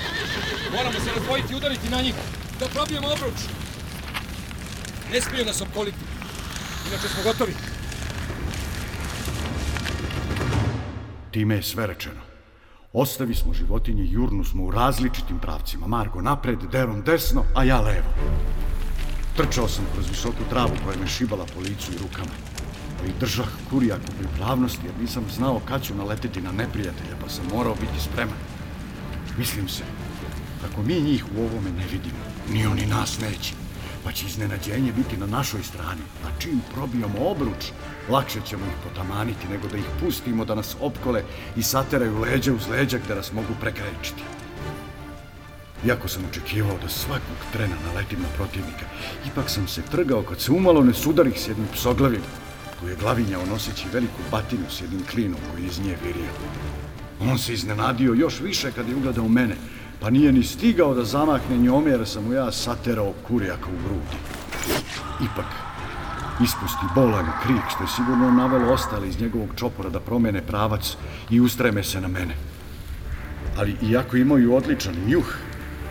Moramo 0.75 0.99
se 0.99 1.09
razvojiti 1.15 1.53
i 1.53 1.57
udariti 1.57 1.89
na 1.89 2.01
njih. 2.01 2.15
Da 2.59 2.65
probijemo 2.67 3.07
obruč. 3.07 3.39
Ne 5.11 5.21
smiju 5.21 5.45
nas 5.45 5.61
opkoliti. 5.61 5.97
Inače 6.87 7.07
smo 7.07 7.23
gotovi. 7.23 7.53
Time 11.31 11.55
je 11.55 11.63
sve 11.63 11.87
rečeno. 11.87 12.21
Ostavi 12.93 13.35
smo 13.35 13.53
životinje 13.53 14.03
i 14.03 14.11
jurnu 14.11 14.43
smo 14.43 14.63
u 14.63 14.71
različitim 14.71 15.39
pravcima. 15.39 15.87
Marko 15.87 16.21
napred, 16.21 16.59
Deron 16.71 17.01
desno, 17.01 17.43
a 17.55 17.63
ja 17.63 17.81
levo. 17.81 18.07
Trčao 19.37 19.67
sam 19.67 19.85
kroz 19.93 20.09
visoku 20.09 20.43
travu 20.49 20.71
koja 20.85 20.97
me 20.97 21.07
šibala 21.07 21.45
po 21.55 21.59
licu 21.59 21.91
i 21.91 21.97
rukama. 21.97 22.35
Pa 22.99 23.05
I 23.05 23.19
držah 23.19 23.47
kurijak 23.69 23.99
u 23.99 24.17
pripravnosti 24.19 24.85
jer 24.85 24.95
nisam 25.01 25.23
znao 25.35 25.61
kad 25.67 25.83
ću 25.83 25.95
naleteti 25.95 26.41
na 26.41 26.51
neprijatelja, 26.51 27.15
pa 27.21 27.29
sam 27.29 27.45
morao 27.53 27.75
biti 27.75 28.03
spreman. 28.03 28.37
Mislim 29.37 29.69
se, 29.69 29.83
ako 30.71 30.81
mi 30.83 31.01
njih 31.01 31.25
u 31.37 31.41
ovome 31.41 31.71
ne 31.71 31.85
vidimo, 31.91 32.23
ni 32.49 32.67
oni 32.67 32.85
nas 32.85 33.19
neće, 33.19 33.53
pa 34.03 34.11
će 34.11 34.25
iznenađenje 34.25 34.91
biti 34.91 35.17
na 35.17 35.25
našoj 35.25 35.63
strani, 35.63 36.01
a 36.25 36.39
čim 36.39 36.61
probijamo 36.73 37.29
obruč, 37.29 37.71
lakše 38.09 38.39
ćemo 38.45 38.65
ih 38.65 38.89
potamaniti 38.89 39.47
nego 39.47 39.67
da 39.67 39.77
ih 39.77 39.85
pustimo 39.99 40.45
da 40.45 40.55
nas 40.55 40.75
opkole 40.79 41.23
i 41.55 41.63
sateraju 41.63 42.19
leđa 42.19 42.53
uz 42.53 42.67
leđa 42.67 42.97
gde 43.05 43.15
nas 43.15 43.33
mogu 43.33 43.53
prekrečiti. 43.61 44.23
Iako 45.85 46.07
sam 46.07 46.25
očekivao 46.29 46.77
da 46.81 46.89
svakog 46.89 47.39
trena 47.53 47.75
naletim 47.85 48.21
na 48.21 48.27
protivnika, 48.35 48.85
ipak 49.27 49.49
sam 49.49 49.67
se 49.67 49.81
trgao 49.81 50.23
kad 50.23 50.41
se 50.41 50.51
umalo 50.51 50.83
ne 50.83 50.93
sudarih 50.93 51.41
s 51.41 51.47
jednim 51.47 51.67
psoglavim, 51.73 52.21
koji 52.79 52.89
je 52.89 52.95
glavinjao 52.95 53.45
noseći 53.45 53.87
veliku 53.93 54.21
batinu 54.31 54.65
s 54.69 54.81
jednim 54.81 55.03
klinom 55.11 55.39
koji 55.51 55.65
iz 55.65 55.79
nje 55.79 55.97
virio. 56.05 56.31
On 57.21 57.37
se 57.37 57.53
iznenadio 57.53 58.13
još 58.13 58.39
više 58.39 58.71
kad 58.71 58.89
je 58.89 58.95
ugledao 58.95 59.27
mene, 59.27 59.55
pa 60.01 60.09
nije 60.09 60.31
ni 60.31 60.43
stigao 60.43 60.93
da 60.93 61.03
zamahne 61.03 61.57
njome 61.57 61.91
jer 61.91 62.07
sam 62.07 62.23
mu 62.23 62.33
ja 62.33 62.51
saterao 62.51 63.13
kurijaka 63.27 63.67
u 63.67 63.87
grudi. 63.87 64.17
Ipak, 65.31 65.45
ispusti 66.43 66.85
bolan 66.95 67.25
krik 67.43 67.63
što 67.75 67.83
je 67.83 67.87
sigurno 67.87 68.31
navelo 68.31 68.73
ostale 68.73 69.07
iz 69.07 69.21
njegovog 69.21 69.49
čopora 69.55 69.89
da 69.89 69.99
promene 69.99 70.41
pravac 70.41 70.95
i 71.29 71.39
ustreme 71.39 71.83
se 71.83 72.01
na 72.01 72.07
mene. 72.07 72.35
Ali 73.57 73.75
iako 73.81 74.17
imaju 74.17 74.55
odličan 74.55 74.95
njuh, 75.07 75.35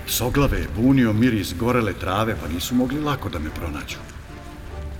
soglave 0.06 0.58
je 0.58 0.68
bunio 0.76 1.12
miris 1.12 1.54
gorele 1.58 1.92
trave 1.92 2.36
pa 2.42 2.48
nisu 2.48 2.74
mogli 2.74 3.00
lako 3.00 3.28
da 3.28 3.38
me 3.38 3.50
pronađu. 3.50 3.96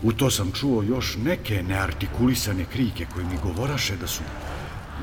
U 0.02 0.12
to 0.12 0.30
sam 0.30 0.52
čuo 0.52 0.82
još 0.82 1.16
neke 1.24 1.62
neartikulisane 1.62 2.64
krike 2.64 3.06
koje 3.14 3.24
mi 3.24 3.38
govoraše 3.42 3.96
da 3.96 4.06
su 4.06 4.22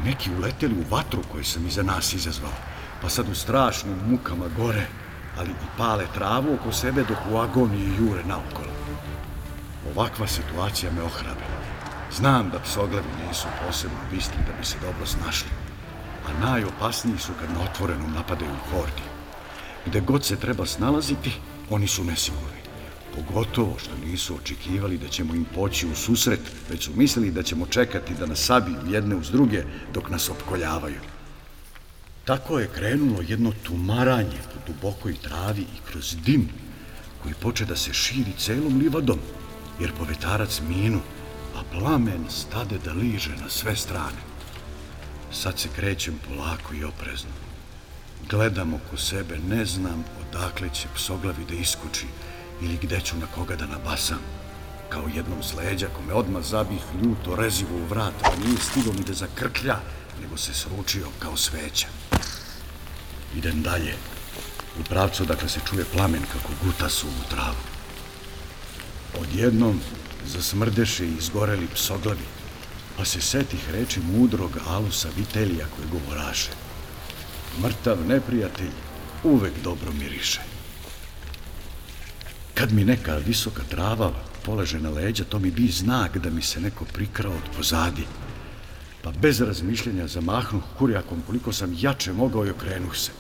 neki 0.06 0.30
uleteli 0.38 0.74
u 0.74 0.96
vatru 0.96 1.22
koju 1.32 1.44
sam 1.44 1.68
iza 1.68 1.84
nas 1.84 2.14
izazvao, 2.14 2.52
pa 3.08 3.12
sad 3.12 3.30
u 3.30 3.36
strašnim 3.36 3.96
mukama 4.10 4.46
gore, 4.58 4.88
ali 5.38 5.50
i 5.50 5.78
pale 5.78 6.06
travu 6.14 6.54
oko 6.54 6.72
sebe 6.72 7.04
dok 7.10 7.18
u 7.32 7.38
agoniji 7.38 7.96
jure 8.00 8.24
naokolo. 8.24 8.74
Ovakva 9.92 10.28
situacija 10.28 10.92
me 10.92 11.02
ohrabila. 11.02 11.60
Znam 12.18 12.50
da 12.50 12.60
psoglavi 12.60 13.08
nisu 13.28 13.48
posebno 13.66 13.98
bistri 14.12 14.38
da 14.48 14.54
bi 14.60 14.66
se 14.66 14.76
dobro 14.82 15.06
snašli, 15.06 15.50
a 16.28 16.46
najopasniji 16.46 17.18
su 17.18 17.32
kad 17.40 17.52
na 17.52 17.64
otvorenom 17.64 18.14
napadaju 18.14 18.56
hordi. 18.72 19.08
Gde 19.86 20.00
god 20.00 20.26
se 20.26 20.36
treba 20.36 20.66
snalaziti, 20.66 21.32
oni 21.70 21.88
su 21.88 22.04
nesigurni. 22.04 22.62
Pogotovo 23.16 23.76
što 23.80 23.92
nisu 24.06 24.36
očekivali 24.36 24.98
da 24.98 25.08
ćemo 25.08 25.36
im 25.36 25.46
poći 25.56 25.88
u 25.88 25.96
susret, 25.96 26.42
već 26.70 26.86
su 26.86 26.92
mislili 26.96 27.32
da 27.32 27.44
ćemo 27.44 27.66
čekati 27.66 28.14
da 28.20 28.26
nas 28.26 28.40
sabiju 28.40 28.78
jedne 28.88 29.16
uz 29.16 29.32
druge 29.32 29.64
dok 29.94 30.10
nas 30.10 30.30
opkoljavaju. 30.30 31.17
Tako 32.28 32.60
je 32.60 32.70
krenulo 32.76 33.22
jedno 33.28 33.54
tumaranje 33.64 34.38
po 34.54 34.60
dubokoj 34.68 35.16
travi 35.22 35.62
i 35.62 35.92
kroz 35.92 36.16
dim 36.26 36.50
koji 37.24 37.34
poče 37.34 37.66
da 37.66 37.76
se 37.76 37.94
širi 37.94 38.34
celom 38.38 38.80
livadom, 38.80 39.20
jer 39.80 39.92
povetarac 39.98 40.62
minu, 40.70 41.00
a 41.56 41.64
plamen 41.72 42.26
stade 42.30 42.80
da 42.86 42.94
liže 42.94 43.30
na 43.30 43.50
sve 43.50 43.76
strane. 43.76 44.22
Sad 45.32 45.60
se 45.60 45.70
krećem 45.76 46.20
polako 46.28 46.74
i 46.74 46.84
oprezno. 46.84 47.32
Gledam 48.30 48.74
oko 48.74 48.98
sebe, 48.98 49.38
ne 49.50 49.66
znam 49.66 50.04
odakle 50.22 50.70
će 50.74 50.88
psoglavi 50.96 51.46
da 51.50 51.56
iskuči 51.56 52.06
ili 52.62 52.78
gde 52.82 53.02
ću 53.02 53.18
na 53.18 53.26
koga 53.36 53.56
da 53.56 53.66
nabasam. 53.66 54.20
Kao 54.90 55.04
jednom 55.16 55.44
sleđa 55.44 55.88
kome 55.88 56.14
odmah 56.14 56.44
zabih 56.44 56.82
ljuto 57.04 57.36
rezivo 57.36 57.78
u 57.78 57.86
vrat, 57.86 58.14
pa 58.22 58.36
nije 58.46 58.58
stigo 58.58 58.94
ni 58.94 59.04
da 59.04 59.14
zakrklja, 59.14 59.80
nego 60.22 60.38
se 60.38 60.54
sručio 60.54 61.08
kao 61.20 61.38
sveća. 61.38 61.88
Idem 63.36 63.62
dalje. 63.62 63.96
U 64.80 64.84
pravcu 64.84 65.26
dakle 65.26 65.50
se 65.50 65.60
čuje 65.70 65.86
plamen 65.86 66.22
kako 66.34 66.54
guta 66.64 66.90
suvu 66.90 67.24
travu. 67.30 67.64
Odjednom 69.20 69.82
zasmrdeše 70.26 71.06
i 71.06 71.18
izgoreli 71.18 71.68
psoglavi, 71.74 72.26
pa 72.98 73.06
se 73.06 73.22
setih 73.22 73.70
reči 73.70 74.00
mudrog 74.00 74.52
Alusa 74.68 75.10
Vitelija 75.18 75.66
koji 75.76 75.88
govoraše. 76.02 76.50
Mrtav 77.62 77.98
neprijatelj 78.08 78.72
uvek 79.24 79.54
dobro 79.64 79.92
miriše. 79.92 80.42
Kad 82.54 82.72
mi 82.74 82.84
neka 82.84 83.16
visoka 83.16 83.64
trava 83.70 84.14
poleže 84.46 84.80
na 84.80 84.90
leđa, 84.90 85.24
to 85.24 85.40
mi 85.40 85.52
bi 85.52 85.68
znak 85.68 86.18
da 86.18 86.30
mi 86.30 86.42
se 86.42 86.62
neko 86.62 86.86
prikrao 86.86 87.32
od 87.32 87.56
pozadi. 87.58 88.06
Pa 89.08 89.14
bez 89.22 89.42
razmišljenja 89.42 90.08
zamahnuh 90.08 90.64
kurjakom 90.78 91.22
koliko 91.28 91.54
sam 91.54 91.76
jače 91.80 92.14
mogao 92.14 92.46
i 92.46 92.50
okrenuh 92.50 92.96
se. 92.96 93.12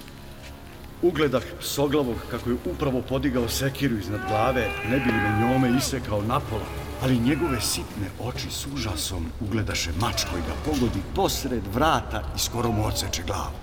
Ugledah 1.01 1.43
soglavog 1.61 2.15
kako 2.31 2.49
je 2.49 2.57
upravo 2.65 3.01
podigao 3.01 3.49
sekiru 3.49 3.97
iznad 3.97 4.21
glave, 4.27 4.67
ne 4.89 4.99
bi 4.99 5.11
li 5.11 5.17
me 5.17 5.39
njome 5.39 5.77
isekao 5.77 6.21
napola, 6.21 6.65
ali 7.01 7.19
njegove 7.19 7.61
sitne 7.61 8.09
oči 8.19 8.51
s 8.51 8.67
užasom 8.73 9.25
ugledaše 9.39 9.91
mač 10.01 10.25
koji 10.31 10.41
ga 10.41 10.53
pogodi 10.65 11.01
posred 11.15 11.63
vrata 11.73 12.23
i 12.35 12.39
skoro 12.39 12.71
mu 12.71 12.85
odseče 12.85 13.23
glavu. 13.27 13.55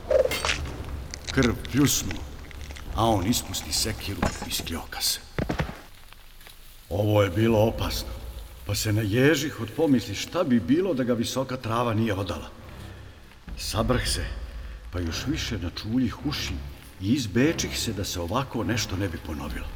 Krv 1.33 1.53
pljusnu, 1.73 2.19
a 2.95 3.07
on 3.07 3.27
ispusti 3.27 3.73
sekiru 3.73 4.21
i 4.49 4.51
skljoka 4.51 5.01
se. 5.01 5.21
Ovo 6.91 7.23
je 7.23 7.31
bilo 7.31 7.59
opasno, 7.59 8.24
pa 8.67 8.75
se 8.75 8.93
naježih 8.93 9.61
od 9.61 9.71
pomisli 9.77 10.15
šta 10.15 10.45
bi 10.45 10.61
bilo 10.61 10.95
da 10.95 11.05
ga 11.05 11.15
visoka 11.15 11.57
trava 11.57 11.95
nije 11.95 12.15
odala. 12.15 12.49
Sabrh 13.59 14.09
se, 14.09 14.25
pa 14.93 15.01
još 15.01 15.27
više 15.27 15.59
na 15.59 15.71
čuljih 15.71 16.27
uši 16.27 16.55
i 17.01 17.13
izbečih 17.13 17.79
se 17.79 17.93
da 17.93 18.05
se 18.05 18.21
ovako 18.21 18.65
nešto 18.65 18.97
ne 18.97 19.09
bi 19.09 19.19
ponovilo. 19.27 19.67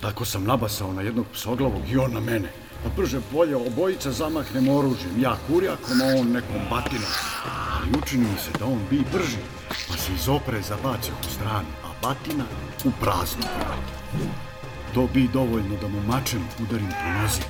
Tako 0.00 0.24
sam 0.24 0.44
nabasao 0.44 0.92
na 0.92 1.02
jednog 1.02 1.26
psoglavog 1.32 1.82
i 1.90 1.96
on 1.96 2.12
na 2.12 2.20
mene, 2.20 2.52
pa 2.84 2.90
brže 2.96 3.20
bolje 3.32 3.56
obojica 3.56 4.12
zamahnem 4.12 4.68
oružjem, 4.68 5.22
ja 5.22 5.36
kurjakom, 5.46 6.00
a 6.00 6.20
on 6.20 6.32
nekom 6.32 6.62
batinom. 6.70 7.12
Ali 7.44 7.98
učini 8.02 8.26
mi 8.26 8.38
se 8.38 8.50
da 8.58 8.64
on 8.64 8.80
bi 8.90 9.04
brži, 9.12 9.42
pa 9.88 9.96
se 9.96 10.12
iz 10.12 10.28
opreza 10.28 10.76
bacio 10.82 11.14
u 11.20 11.30
stranu, 11.30 11.68
a 11.84 11.88
batina 12.02 12.44
u 12.84 12.90
praznu 13.00 13.42
vratu. 13.58 14.47
To 14.94 15.06
bi 15.14 15.28
dovoljno 15.32 15.76
da 15.80 15.88
mu 15.88 16.00
mačem 16.06 16.44
udarim 16.62 16.88
po 16.88 17.20
nozi, 17.22 17.40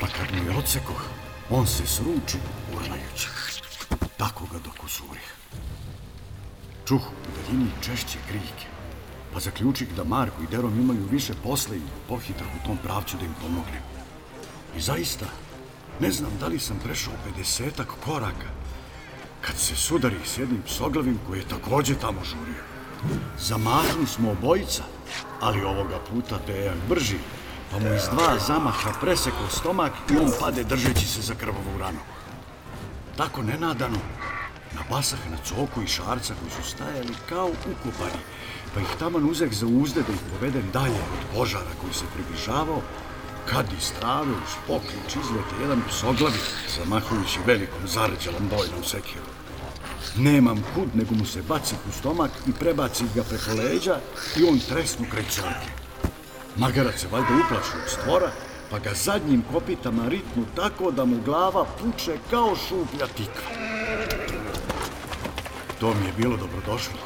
pa 0.00 0.06
kad 0.06 0.36
mu 0.36 0.50
je 0.50 0.58
odsekoh, 0.58 1.02
on 1.50 1.66
se 1.66 1.86
sruči 1.86 2.38
urlajući. 2.74 3.28
Tako 4.16 4.46
ga 4.52 4.58
dok 4.58 4.84
usurih. 4.84 5.34
Čuh 6.88 7.00
u 7.02 7.30
daljini 7.36 7.70
češće 7.80 8.18
krike, 8.28 8.66
pa 9.32 9.40
zaključih 9.40 9.94
da 9.96 10.04
Marko 10.04 10.42
i 10.42 10.46
Derom 10.46 10.80
imaju 10.80 11.06
više 11.10 11.32
posle 11.42 11.76
i 11.76 11.90
pohitrah 12.08 12.48
u 12.62 12.66
tom 12.66 12.76
pravcu 12.76 13.16
da 13.16 13.24
im 13.24 13.34
pomognem. 13.40 13.82
I 14.76 14.80
zaista, 14.80 15.26
ne 16.00 16.10
znam 16.10 16.30
da 16.40 16.46
li 16.46 16.58
sam 16.58 16.78
prešao 16.84 17.12
50 17.38 17.84
koraka, 18.04 18.48
kad 19.40 19.58
se 19.58 19.76
sudari 19.76 20.16
s 20.24 20.38
jednim 20.38 20.62
psoglavim 20.62 21.18
koji 21.26 21.38
je 21.38 21.48
takođe 21.48 21.94
tamo 21.94 22.24
žurio. 22.24 22.62
Zamahnu 23.38 24.06
smo 24.06 24.30
obojica, 24.30 24.82
ali 25.42 25.64
ovoga 25.64 25.98
puta 26.10 26.38
Dejan 26.46 26.80
brži, 26.88 27.18
pa 27.70 27.78
mu 27.78 27.94
iz 27.94 28.02
dva 28.12 28.38
zamaha 28.46 28.90
presekao 29.00 29.48
stomak 29.50 29.92
i 30.10 30.16
on 30.16 30.32
pade 30.40 30.64
držeći 30.64 31.06
se 31.06 31.22
za 31.22 31.34
krvavu 31.34 31.78
ranu. 31.80 31.98
Tako 33.16 33.42
nenadano, 33.42 33.98
napasah 34.74 35.18
na 35.30 35.36
coku 35.44 35.82
i 35.82 35.86
šarca 35.86 36.34
koji 36.40 36.50
su 36.50 36.70
stajali 36.70 37.14
kao 37.28 37.50
ukopani, 37.72 38.22
pa 38.74 38.80
ih 38.80 38.96
taman 38.98 39.30
uzeh 39.30 39.52
za 39.52 39.66
uzde 39.66 40.02
da 40.02 40.12
ih 40.12 40.20
povedem 40.32 40.70
dalje 40.72 41.00
od 41.14 41.36
požara 41.36 41.74
koji 41.80 41.94
se 41.94 42.04
približavao, 42.14 42.82
kad 43.46 43.66
iz 43.78 43.92
trave 44.00 44.30
uz 44.30 44.54
poklič 44.66 45.16
izlete 45.24 45.54
jedan 45.60 45.82
psoglavi, 45.88 46.38
zamahujući 46.78 47.38
velikom 47.46 47.88
zaređalom 47.88 48.48
bojnom 48.48 48.84
sekirom. 48.84 49.41
Nemam 50.16 50.64
kud, 50.74 50.88
nego 50.94 51.14
mu 51.14 51.26
se 51.26 51.42
baci 51.42 51.74
u 51.88 51.92
stomak 51.92 52.30
i 52.46 52.52
prebaci 52.52 53.04
ga 53.14 53.22
preko 53.22 53.50
leđa 53.62 54.00
i 54.36 54.44
on 54.44 54.58
tresnu 54.68 55.06
kraj. 55.10 55.24
Magarac 56.56 57.00
se 57.00 57.08
valjda 57.12 57.28
uplaši 57.44 57.76
od 57.84 57.90
stvora, 57.90 58.30
pa 58.70 58.78
ga 58.78 58.90
zadnjim 58.94 59.42
kopitama 59.52 60.08
ritnu 60.08 60.44
tako 60.56 60.90
da 60.90 61.04
mu 61.04 61.20
glava 61.24 61.64
puče 61.64 62.18
kao 62.30 62.56
šuplja 62.68 63.06
tikva. 63.06 63.50
To 65.80 65.94
mi 65.94 66.06
je 66.06 66.12
bilo 66.16 66.36
dobrodošlo, 66.36 66.98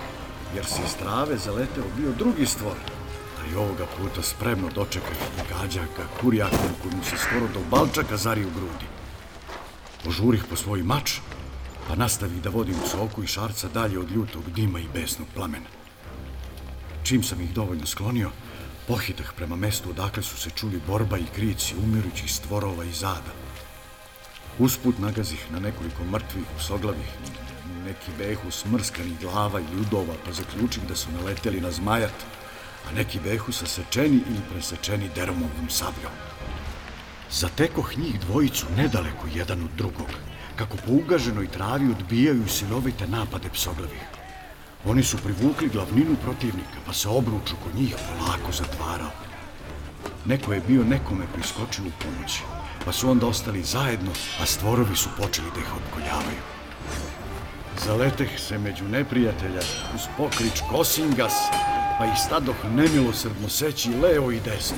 jer 0.54 0.64
se 0.64 0.82
iz 0.86 0.94
trave 0.94 1.36
zaleteo 1.36 1.84
bio 1.96 2.12
drugi 2.18 2.46
stvor, 2.46 2.76
ali 3.40 3.56
ovoga 3.56 3.86
puta 3.98 4.22
spremno 4.22 4.68
dočekao 4.74 5.12
i 5.12 5.54
gađa 5.54 5.80
ga 5.80 6.04
kurjakom 6.20 6.70
koji 6.82 6.94
mu 6.94 7.04
se 7.04 7.16
skoro 7.16 7.46
do 7.54 7.60
balčaka 7.70 8.16
zari 8.16 8.44
u 8.44 8.50
grudi. 8.50 8.86
Požurih 10.04 10.44
po 10.50 10.56
svoj 10.56 10.82
mač, 10.82 11.12
pa 11.88 11.94
nastavi 11.94 12.40
da 12.40 12.50
vodim 12.50 12.76
soku 12.90 13.22
i 13.22 13.26
šarca 13.26 13.68
dalje 13.68 13.98
od 13.98 14.10
ljutog 14.10 14.50
dima 14.50 14.80
i 14.80 14.88
besnog 14.94 15.28
plamena. 15.34 15.66
Čim 17.02 17.22
sam 17.22 17.40
ih 17.40 17.54
dovoljno 17.54 17.86
sklonio, 17.86 18.30
pohitah 18.86 19.32
prema 19.36 19.56
mestu 19.56 19.90
odakle 19.90 20.22
su 20.22 20.36
se 20.36 20.50
čuli 20.50 20.80
borba 20.86 21.18
i 21.18 21.26
krici 21.34 21.74
umirućih 21.84 22.32
stvorova 22.32 22.84
i 22.84 22.92
zada. 22.92 23.32
Usput 24.58 24.98
nagazih 24.98 25.46
na 25.50 25.60
nekoliko 25.60 26.04
mrtvih 26.04 26.44
usoglavih, 26.56 27.08
neki 27.84 28.10
behu 28.18 28.50
smrskanih 28.50 29.20
glava 29.20 29.60
i 29.60 29.74
ljudova, 29.74 30.14
pa 30.24 30.32
zaključih 30.32 30.82
da 30.88 30.96
su 30.96 31.12
naleteli 31.12 31.60
na 31.60 31.70
zmajat, 31.70 32.24
a 32.88 32.94
neki 32.94 33.20
behu 33.20 33.52
sasečeni 33.52 34.20
ili 34.28 34.40
presečeni 34.52 35.10
deromovom 35.14 35.70
sabljom. 35.70 36.12
Zatekoh 37.30 37.98
njih 37.98 38.20
dvojicu 38.20 38.66
nedaleko 38.76 39.26
jedan 39.34 39.62
od 39.62 39.70
drugog, 39.76 40.10
kako 40.56 40.76
po 40.76 40.92
ugaženoj 40.92 41.48
travi 41.48 41.90
odbijaju 41.90 42.48
silovite 42.48 43.06
napade 43.06 43.48
psoglavih. 43.52 44.02
Oni 44.84 45.02
su 45.02 45.16
privukli 45.16 45.68
glavninu 45.68 46.16
protivnika, 46.22 46.78
pa 46.86 46.92
se 46.92 47.08
obruč 47.08 47.52
oko 47.52 47.78
njih 47.78 47.96
polako 48.08 48.52
zatvarao. 48.52 49.10
Neko 50.24 50.52
je 50.52 50.62
bio 50.68 50.84
nekome 50.84 51.24
priskočio 51.34 51.84
u 51.84 51.90
pomoći, 52.02 52.42
pa 52.84 52.92
su 52.92 53.10
onda 53.10 53.26
ostali 53.26 53.62
zajedno, 53.62 54.10
a 54.40 54.46
stvorovi 54.46 54.96
su 54.96 55.08
počeli 55.18 55.48
da 55.54 55.60
ih 55.60 55.72
opkoljavaju. 55.76 56.42
Zaleteh 57.84 58.40
se 58.40 58.58
među 58.58 58.84
neprijatelja 58.84 59.60
uz 59.94 60.00
pokrič 60.16 60.60
Kosingas, 60.70 61.34
pa 61.98 62.06
ih 62.06 62.18
stadoh 62.26 62.64
nemilosrdno 62.64 63.48
seći 63.48 63.90
levo 63.90 64.30
i 64.30 64.40
desno. 64.40 64.76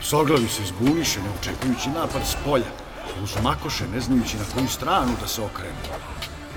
Psoglavi 0.00 0.48
se 0.48 0.62
zbuniše, 0.64 1.20
ne 1.20 1.30
očekujući 1.40 1.88
napad 1.88 2.22
s 2.26 2.36
polja, 2.44 2.85
uz 3.22 3.34
makoše, 3.42 3.88
ne 3.88 4.00
znajući 4.00 4.36
na 4.36 4.44
koju 4.54 4.68
stranu 4.68 5.12
da 5.20 5.28
se 5.28 5.42
okrene. 5.42 5.82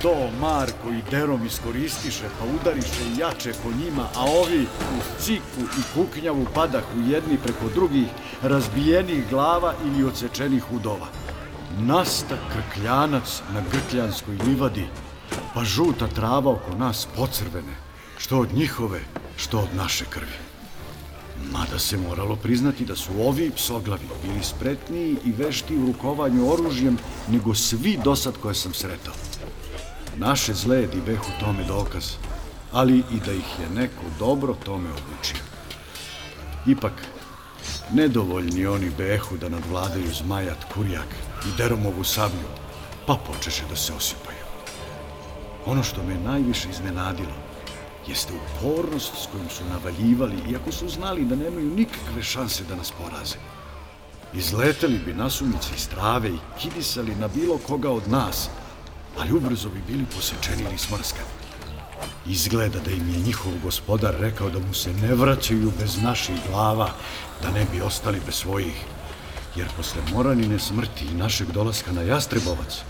To 0.01 0.29
Marko 0.41 0.89
i 0.89 1.12
Derom 1.12 1.45
iskoristiše, 1.45 2.23
pa 2.39 2.45
udariše 2.45 3.03
jače 3.17 3.53
po 3.63 3.69
njima, 3.71 4.03
a 4.15 4.23
ovi 4.23 4.62
u 4.63 5.21
ciku 5.21 5.62
i 5.79 5.81
kuknjavu 5.93 6.45
padahu 6.55 6.99
jedni 7.07 7.38
preko 7.38 7.69
drugih, 7.73 8.07
razbijenih 8.41 9.29
glava 9.29 9.73
ili 9.85 10.03
odsečenih 10.03 10.71
udova. 10.71 11.07
Nasta 11.79 12.38
krkljanac 12.53 13.41
na 13.53 13.62
grkljanskoj 13.71 14.35
livadi, 14.45 14.88
pa 15.53 15.63
žuta 15.63 16.07
trava 16.07 16.51
oko 16.51 16.75
nas 16.77 17.07
pocrvene, 17.15 17.75
što 18.17 18.39
od 18.39 18.53
njihove, 18.53 18.99
što 19.38 19.59
od 19.59 19.75
naše 19.75 20.05
krvi. 20.05 20.48
Mada 21.52 21.80
se 21.80 21.97
moralo 21.97 22.36
priznati 22.36 22.86
da 22.86 22.95
su 22.95 23.12
ovi 23.21 23.52
psoglavi 23.52 24.08
bili 24.23 24.43
spretniji 24.43 25.15
i 25.25 25.32
vešti 25.32 25.78
u 25.78 25.86
rukovanju 25.86 26.52
oružjem 26.54 26.97
nego 27.30 27.56
svi 27.56 27.99
dosad 28.04 28.34
koje 28.41 28.56
sam 28.56 28.73
sretao. 28.73 29.13
Naše 30.17 30.54
zledi 30.54 31.02
behu 31.06 31.32
tome 31.39 31.63
dokaz, 31.63 32.12
ali 32.71 32.97
i 32.97 33.19
da 33.25 33.32
ih 33.32 33.60
je 33.60 33.69
neko 33.69 34.04
dobro 34.19 34.56
tome 34.65 34.89
obučio. 34.89 35.43
Ipak, 36.67 36.93
nedovoljni 37.93 38.65
oni 38.65 38.91
behu 38.97 39.38
da 39.38 39.49
nadvladaju 39.49 40.13
zmajat 40.13 40.73
kurjak 40.73 41.08
i 41.45 41.58
deromovu 41.58 42.04
sablju, 42.04 42.49
pa 43.08 43.15
počeše 43.15 43.63
da 43.69 43.75
se 43.75 43.93
osipaju. 43.93 44.45
Ono 45.65 45.84
što 45.84 46.04
me 46.04 46.15
najviše 46.15 46.69
iznenadilo 46.69 47.48
jeste 48.07 48.33
upornost 48.33 49.13
s 49.23 49.27
kojom 49.31 49.49
su 49.49 49.63
navaljivali, 49.65 50.35
iako 50.51 50.71
su 50.71 50.89
znali 50.89 51.25
da 51.25 51.35
nemaju 51.35 51.75
nikakve 51.75 52.23
šanse 52.23 52.63
da 52.63 52.75
nas 52.75 52.91
poraze. 52.91 53.35
Izleteli 54.33 54.99
bi 55.05 55.13
nasumice 55.13 55.69
iz 55.75 55.88
trave 55.89 56.29
i 56.29 56.39
kidisali 56.59 57.15
na 57.15 57.27
bilo 57.27 57.57
koga 57.57 57.89
od 57.89 58.07
nas, 58.07 58.49
ali 59.17 59.33
ubrzo 59.33 59.69
bi 59.69 59.81
bili 59.88 60.05
posečeni 60.15 60.63
ili 60.63 60.77
smrskani. 60.77 61.29
Izgleda 62.27 62.79
da 62.79 62.91
im 62.91 63.09
je 63.09 63.19
njihov 63.19 63.53
gospodar 63.63 64.15
rekao 64.19 64.49
da 64.49 64.59
mu 64.59 64.73
se 64.73 64.93
ne 64.93 65.15
vraćaju 65.15 65.71
bez 65.79 66.01
naših 66.01 66.35
glava, 66.49 66.91
da 67.43 67.51
ne 67.51 67.65
bi 67.71 67.81
ostali 67.81 68.21
bez 68.25 68.35
svojih. 68.35 68.85
Jer 69.55 69.67
posle 69.77 70.01
moranine 70.13 70.59
smrti 70.59 71.05
i 71.05 71.15
našeg 71.17 71.51
dolaska 71.51 71.91
na 71.91 72.01
Jastrebovac, 72.01 72.81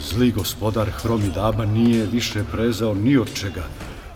zli 0.00 0.30
gospodar 0.30 0.90
Hromidaba 0.90 1.64
nije 1.64 2.06
više 2.06 2.44
prezao 2.52 2.94
ni 2.94 3.16
od 3.16 3.34
čega, 3.34 3.64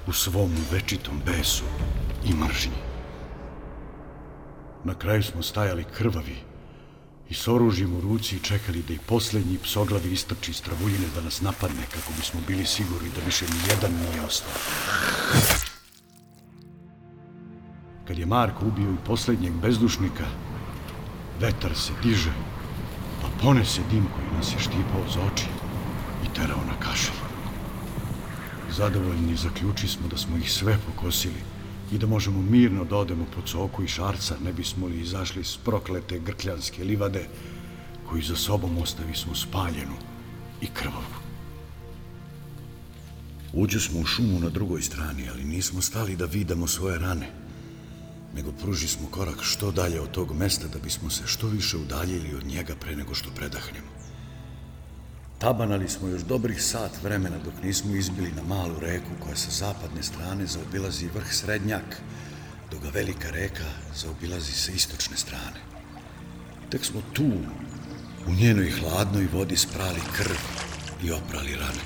u 0.07 0.13
svom 0.13 0.51
večitom 0.73 1.21
besu 1.27 1.65
i 2.25 2.35
mržnji. 2.35 2.79
Na 4.85 4.95
kraju 4.95 5.23
smo 5.23 5.43
stajali 5.43 5.85
krvavi 5.85 6.37
i 7.29 7.35
s 7.35 7.49
oružjem 7.49 7.97
u 7.97 8.01
ruci 8.01 8.43
čekali 8.43 8.83
da 8.89 8.95
i 8.95 8.99
posljednji 9.07 9.59
psoglavi 9.59 10.13
istrči 10.13 10.51
iz 10.51 10.63
travuljine 10.63 11.07
da 11.15 11.21
nas 11.21 11.41
napadne 11.41 11.83
kako 11.95 12.13
bismo 12.17 12.41
bili 12.47 12.67
sigurni 12.67 13.09
da 13.17 13.25
više 13.27 13.45
ni 13.45 13.69
jedan 13.69 13.93
nije 13.93 14.23
ostao. 14.27 14.53
Kad 18.07 18.19
je 18.19 18.27
Marko 18.27 18.67
ubio 18.67 18.93
i 18.93 19.05
posljednjeg 19.07 19.53
bezdušnika, 19.53 20.25
vetar 21.41 21.75
se 21.75 21.93
diže, 22.03 22.33
pa 23.23 23.29
ponese 23.43 23.83
dim 23.91 24.07
koji 24.15 24.39
nas 24.39 24.53
je 24.53 24.59
štipao 24.59 25.05
za 25.15 25.21
oči 25.33 25.47
i 26.25 26.35
terao 26.35 26.65
na 26.67 26.81
kašelj. 26.81 27.26
Zadovoljni 28.77 29.37
zaključi 29.37 29.89
smo 29.89 30.09
da 30.09 30.17
smo 30.17 30.37
ih 30.37 30.53
sve 30.53 30.79
pokosili 30.87 31.41
i 31.93 31.99
da 31.99 32.07
možemo 32.07 32.43
mirno 32.43 32.85
da 32.85 32.97
odemo 32.97 33.25
po 33.35 33.43
coku 33.43 33.83
i 33.83 33.89
šarca, 33.89 34.37
ne 34.45 34.53
bismo 34.53 34.87
li 34.87 35.01
izašli 35.01 35.45
s 35.45 35.57
proklete 35.57 36.19
grkljanske 36.19 36.85
livade, 36.85 37.29
koji 38.09 38.23
za 38.23 38.37
sobom 38.37 38.79
ostavi 38.79 39.15
smo 39.15 39.35
spaljenu 39.35 39.97
i 40.61 40.67
krvavu. 40.67 41.17
Uđu 43.53 43.81
smo 43.81 44.01
u 44.01 44.05
šumu 44.05 44.41
na 44.41 44.49
drugoj 44.49 44.83
strani, 44.83 45.29
ali 45.31 45.45
nismo 45.45 45.81
stali 45.81 46.17
da 46.17 46.25
vidamo 46.25 46.67
svoje 46.67 46.99
rane, 46.99 47.31
nego 48.35 48.53
pruži 48.53 48.89
smo 48.89 49.09
korak 49.09 49.43
što 49.43 49.73
dalje 49.73 50.01
od 50.01 50.11
tog 50.11 50.37
mesta 50.37 50.69
da 50.69 50.79
bismo 50.79 51.11
se 51.11 51.23
što 51.27 51.47
više 51.47 51.77
udaljili 51.77 52.35
od 52.35 52.47
njega 52.47 52.75
pre 52.81 52.97
nego 52.97 53.15
što 53.15 53.31
predahnemo. 53.31 54.06
Tabanali 55.39 55.89
smo 55.89 56.09
još 56.09 56.23
dobrih 56.23 56.63
sat 56.63 57.03
vremena 57.03 57.37
dok 57.45 57.55
nismo 57.63 57.97
izbili 57.97 58.33
na 58.33 58.43
malu 58.43 58.79
reku 58.81 59.11
koja 59.21 59.37
sa 59.37 59.51
zapadne 59.51 60.03
strane 60.03 60.47
zaobilazi 60.47 61.09
vrh 61.15 61.33
Srednjak, 61.33 62.01
dok 62.71 62.83
ga 62.83 62.89
velika 62.89 63.31
reka 63.31 63.65
zaobilazi 63.97 64.53
sa 64.53 64.73
istočne 64.73 65.17
strane. 65.17 65.61
Tek 66.71 66.85
smo 66.85 67.03
tu, 67.13 67.31
u 68.27 68.33
njenoj 68.33 68.71
hladnoj 68.71 69.29
vodi 69.33 69.57
sprali 69.57 70.01
krv 70.17 70.37
i 71.05 71.13
oprali 71.13 71.55
rane. 71.55 71.85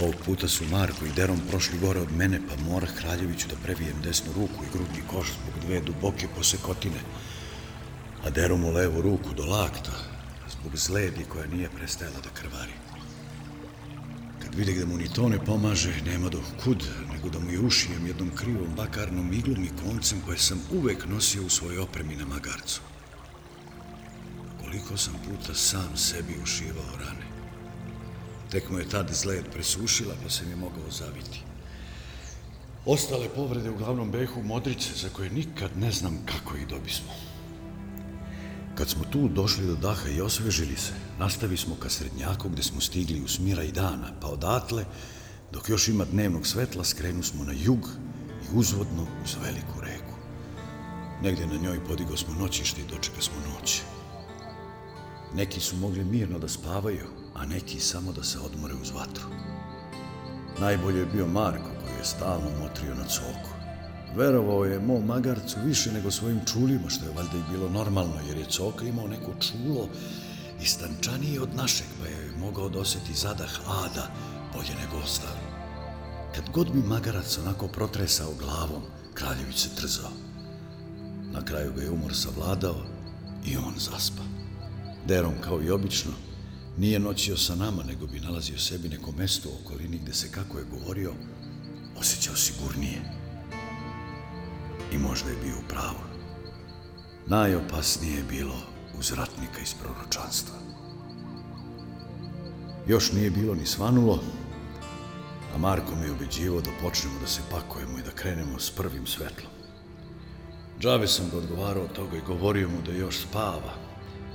Ovog 0.00 0.14
puta 0.24 0.48
su 0.48 0.64
Marko 0.64 1.04
i 1.04 1.12
Deron 1.16 1.40
prošli 1.50 1.78
gore 1.78 2.00
od 2.00 2.12
mene, 2.16 2.40
pa 2.48 2.62
mora 2.70 2.86
Kraljeviću 3.00 3.48
da 3.48 3.56
previjem 3.62 4.00
desnu 4.02 4.32
ruku 4.32 4.64
i 4.64 4.72
grudni 4.72 5.02
koš 5.06 5.26
zbog 5.26 5.64
dve 5.66 5.80
duboke 5.80 6.26
posekotine, 6.36 7.00
a 8.24 8.30
Deron 8.30 8.64
u 8.64 8.70
levu 8.70 9.02
ruku 9.02 9.34
do 9.36 9.44
lakta, 9.44 10.09
zbog 10.50 10.76
zledi 10.76 11.24
koja 11.28 11.46
nije 11.46 11.70
prestajala 11.70 12.20
da 12.20 12.30
krvari. 12.30 12.72
Kad 14.42 14.54
vidi 14.54 14.78
da 14.78 14.86
mu 14.86 14.96
ni 14.96 15.08
to 15.08 15.28
ne 15.28 15.44
pomaže, 15.44 16.02
nema 16.06 16.28
do 16.28 16.40
kud, 16.64 16.84
nego 17.12 17.28
da 17.28 17.38
mu 17.38 17.50
je 17.50 17.60
ušijem 17.60 18.06
jednom 18.06 18.30
krivom 18.36 18.74
bakarnom 18.76 19.32
iglom 19.32 19.64
i 19.64 19.70
koncem 19.84 20.20
koje 20.26 20.38
sam 20.38 20.60
uvek 20.72 21.06
nosio 21.06 21.46
u 21.46 21.50
svojoj 21.50 21.78
opremi 21.78 22.16
na 22.16 22.24
magarcu. 22.24 22.80
Koliko 24.60 24.96
sam 24.96 25.14
puta 25.14 25.54
sam 25.54 25.96
sebi 25.96 26.42
ušivao 26.42 26.96
rane. 26.98 27.26
Tek 28.50 28.70
mu 28.70 28.78
je 28.78 28.88
tad 28.88 29.10
zled 29.12 29.44
presušila, 29.52 30.14
pa 30.22 30.30
se 30.30 30.44
mi 30.44 30.56
mogao 30.56 30.90
zaviti. 30.90 31.42
Ostale 32.86 33.28
povrede 33.28 33.70
uglavnom 33.70 34.10
behu 34.10 34.42
modrice, 34.42 34.94
za 34.94 35.08
koje 35.08 35.30
nikad 35.30 35.70
ne 35.76 35.92
znam 35.92 36.18
kako 36.26 36.56
ih 36.56 36.66
dobismo. 36.68 37.29
Kad 38.80 38.88
smo 38.88 39.04
tu 39.04 39.28
došli 39.28 39.66
do 39.66 39.74
daha 39.74 40.08
i 40.08 40.20
osvežili 40.20 40.76
se, 40.76 40.92
nastavi 41.18 41.56
smo 41.56 41.74
ka 41.74 41.88
srednjaku 41.88 42.48
gde 42.48 42.62
smo 42.62 42.80
stigli 42.80 43.20
u 43.20 43.28
smira 43.28 43.62
i 43.62 43.72
dana, 43.72 44.12
pa 44.20 44.26
odatle, 44.26 44.84
dok 45.52 45.68
još 45.68 45.88
ima 45.88 46.04
dnevnog 46.04 46.46
svetla, 46.46 46.84
skrenu 46.84 47.22
smo 47.22 47.44
na 47.44 47.52
jug 47.52 47.88
i 48.42 48.56
uzvodno 48.56 49.06
uz 49.24 49.36
veliku 49.44 49.80
reku. 49.80 50.14
Negde 51.22 51.46
na 51.46 51.56
njoj 51.56 51.84
podigo 51.84 52.16
smo 52.16 52.34
noćište 52.34 52.80
i 52.80 52.84
dočeka 52.84 53.20
smo 53.20 53.34
noć. 53.52 53.80
Neki 55.34 55.60
su 55.60 55.76
mogli 55.76 56.04
mirno 56.04 56.38
da 56.38 56.48
spavaju, 56.48 57.06
a 57.34 57.46
neki 57.46 57.80
samo 57.80 58.12
da 58.12 58.24
se 58.24 58.38
odmore 58.38 58.74
uz 58.74 58.90
vatru. 58.90 59.24
Najbolje 60.60 60.98
je 60.98 61.06
bio 61.06 61.26
Marko 61.26 61.70
koji 61.80 61.98
je 61.98 62.04
stalno 62.04 62.50
motrio 62.62 62.94
na 62.94 63.04
coku. 63.04 63.59
Verovao 64.16 64.64
je 64.64 64.80
mom 64.80 65.04
magarcu 65.04 65.56
više 65.64 65.92
nego 65.92 66.10
svojim 66.10 66.40
čulima, 66.52 66.88
što 66.88 67.04
je 67.04 67.12
valjda 67.12 67.38
i 67.38 67.50
bilo 67.50 67.68
normalno, 67.68 68.14
jer 68.28 68.38
je 68.38 68.44
Coka 68.44 68.84
imao 68.84 69.08
neko 69.08 69.32
čulo 69.40 69.88
istančanije 70.62 71.40
od 71.40 71.54
našeg, 71.54 71.86
pa 72.00 72.06
je 72.08 72.32
mogao 72.38 72.68
dosjeti 72.68 73.14
zadah 73.14 73.50
ada 73.84 74.10
bolje 74.54 74.74
nego 74.82 74.96
ostali. 75.04 75.40
Kad 76.34 76.50
god 76.50 76.72
bi 76.72 76.82
magarac 76.82 77.38
onako 77.38 77.68
protresao 77.68 78.34
glavom, 78.38 78.82
kraljević 79.14 79.56
se 79.56 79.68
trzao. 79.76 80.10
Na 81.32 81.44
kraju 81.44 81.72
ga 81.72 81.82
je 81.82 81.90
umor 81.90 82.14
savladao 82.14 82.76
i 83.46 83.56
on 83.56 83.74
zaspa. 83.76 84.22
Deron, 85.06 85.34
kao 85.40 85.62
i 85.62 85.70
obično, 85.70 86.12
nije 86.78 86.98
noćio 86.98 87.36
sa 87.36 87.54
nama, 87.54 87.82
nego 87.82 88.06
bi 88.06 88.20
nalazio 88.20 88.58
sebi 88.58 88.88
neko 88.88 89.12
mesto 89.12 89.48
u 89.48 89.64
okolini 89.64 89.98
gde 89.98 90.14
se, 90.14 90.30
kako 90.30 90.58
je 90.58 90.64
govorio, 90.64 91.12
osjećao 91.98 92.36
sigurnije 92.36 93.19
i 94.92 94.98
možda 94.98 95.30
je 95.30 95.36
bio 95.44 95.54
u 95.58 95.68
pravu. 95.68 96.04
Najopasnije 97.26 98.16
je 98.16 98.22
bilo 98.22 98.56
uz 98.98 99.12
ratnika 99.12 99.60
iz 99.62 99.74
proročanstva. 99.74 100.54
Još 102.86 103.12
nije 103.12 103.30
bilo 103.30 103.54
ni 103.54 103.66
svanulo, 103.66 104.22
a 105.54 105.58
Marko 105.58 105.94
mi 105.96 106.06
je 106.06 106.12
ubeđivo 106.12 106.60
da 106.60 106.70
počnemo 106.82 107.20
da 107.20 107.26
se 107.26 107.40
pakujemo 107.50 107.98
i 107.98 108.02
da 108.02 108.10
krenemo 108.10 108.58
s 108.58 108.70
prvim 108.70 109.06
svetlom. 109.06 109.52
Džave 110.80 111.08
sam 111.08 111.30
ga 111.30 111.36
odgovarao 111.36 111.84
od 111.84 111.92
toga 111.92 112.16
i 112.16 112.26
govorio 112.26 112.68
mu 112.68 112.82
da 112.86 112.92
još 112.92 113.18
spava. 113.18 113.74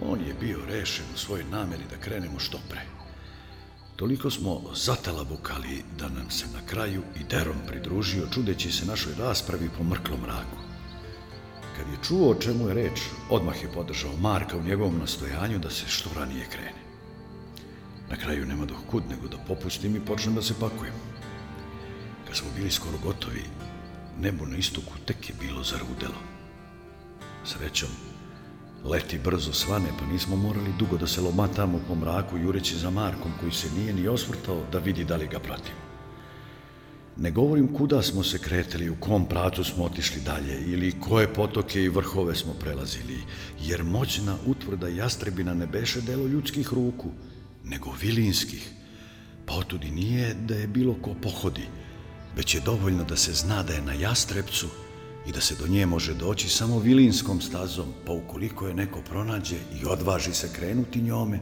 On 0.02 0.20
je 0.22 0.34
bio 0.34 0.66
rešen 0.68 1.06
u 1.14 1.18
svojoj 1.18 1.44
nameri 1.52 1.84
da 1.90 1.98
krenemo 1.98 2.40
što 2.40 2.60
pre. 2.70 2.95
Toliko 3.96 4.30
smo 4.30 4.62
zatalabukali 4.76 5.84
da 6.00 6.10
nam 6.10 6.32
se 6.32 6.46
na 6.54 6.60
kraju 6.68 7.02
i 7.20 7.24
Deron 7.24 7.58
pridružio, 7.68 8.28
čudeći 8.34 8.72
se 8.72 8.86
našoj 8.86 9.14
raspravi 9.20 9.70
po 9.78 9.84
mrklom 9.84 10.22
mraku. 10.22 10.58
Kad 11.78 11.88
je 11.88 12.04
čuo 12.08 12.32
o 12.32 12.36
čemu 12.36 12.68
je 12.68 12.74
reč, 12.74 13.00
odmah 13.30 13.64
je 13.64 13.72
podržao 13.72 14.18
Marka 14.18 14.58
u 14.58 14.64
njegovom 14.64 15.00
nastojanju 15.00 15.60
da 15.60 15.70
se 15.70 15.88
što 15.88 16.10
ranije 16.16 16.46
krene. 16.52 16.82
Na 18.10 18.16
kraju 18.16 18.46
nema 18.46 18.66
doh 18.66 18.78
kud 18.92 19.04
nego 19.10 19.28
da 19.28 19.38
popustim 19.48 19.96
i 19.96 20.06
počnem 20.06 20.36
da 20.36 20.42
se 20.42 20.54
pakujem. 20.60 20.94
Kad 22.28 22.36
smo 22.36 22.48
bili 22.56 22.72
skoro 22.72 22.98
gotovi, 23.04 23.44
nebo 24.20 24.46
na 24.46 24.58
istoku 24.58 24.94
tek 25.06 25.30
je 25.30 25.36
bilo 25.40 25.64
zarudelo. 25.64 26.22
Srećom, 27.46 27.90
Leti 28.86 29.18
brzo 29.18 29.54
svane, 29.54 29.90
pa 30.00 30.06
nismo 30.06 30.36
morali 30.36 30.74
dugo 30.80 30.98
da 30.98 31.08
se 31.08 31.22
lomatamo 31.22 31.80
po 31.88 31.96
mraku 31.96 32.38
jureći 32.38 32.78
za 32.78 32.90
Markom, 32.90 33.32
koji 33.40 33.52
se 33.52 33.68
nije 33.78 33.94
ni 33.94 34.08
osvrtao 34.08 34.64
da 34.72 34.80
vidi 34.80 35.04
da 35.04 35.16
li 35.16 35.28
ga 35.28 35.40
pratimo. 35.40 35.78
Ne 37.18 37.32
govorim 37.32 37.74
kuda 37.74 38.02
smo 38.02 38.24
se 38.24 38.38
kretili, 38.38 38.90
u 38.90 38.96
kom 39.00 39.26
pracu 39.26 39.64
smo 39.64 39.84
otišli 39.84 40.22
dalje 40.22 40.60
ili 40.66 41.00
koje 41.00 41.34
potoke 41.34 41.84
i 41.84 41.90
vrhove 41.90 42.36
smo 42.36 42.54
prelazili, 42.54 43.24
jer 43.62 43.84
moćna 43.84 44.38
utvrda 44.46 44.88
jastrebina 44.88 45.54
ne 45.54 45.68
beše 45.68 46.02
delo 46.02 46.28
ljudskih 46.28 46.74
ruku, 46.74 47.12
nego 47.64 47.92
vilinskih. 48.02 48.70
Pa 49.46 49.54
otudi 49.54 49.92
nije 49.92 50.34
da 50.34 50.56
je 50.56 50.68
bilo 50.68 50.96
ko 51.02 51.16
pohodi, 51.22 51.68
već 52.36 52.56
je 52.56 52.62
dovoljno 52.62 53.04
da 53.04 53.16
se 53.16 53.34
zna 53.34 53.64
da 53.64 53.74
je 53.74 53.82
na 53.82 53.94
jastrebcu 53.94 54.68
i 55.28 55.32
da 55.32 55.42
se 55.42 55.56
do 55.56 55.68
nje 55.68 55.86
može 55.86 56.14
doći 56.14 56.50
samo 56.50 56.80
vilinskom 56.80 57.42
stazom, 57.42 57.94
pa 58.06 58.12
ukoliko 58.12 58.68
je 58.68 58.74
neko 58.74 59.02
pronađe 59.02 59.56
i 59.56 59.86
odvaži 59.86 60.34
se 60.34 60.54
krenuti 60.54 61.02
njome, 61.02 61.40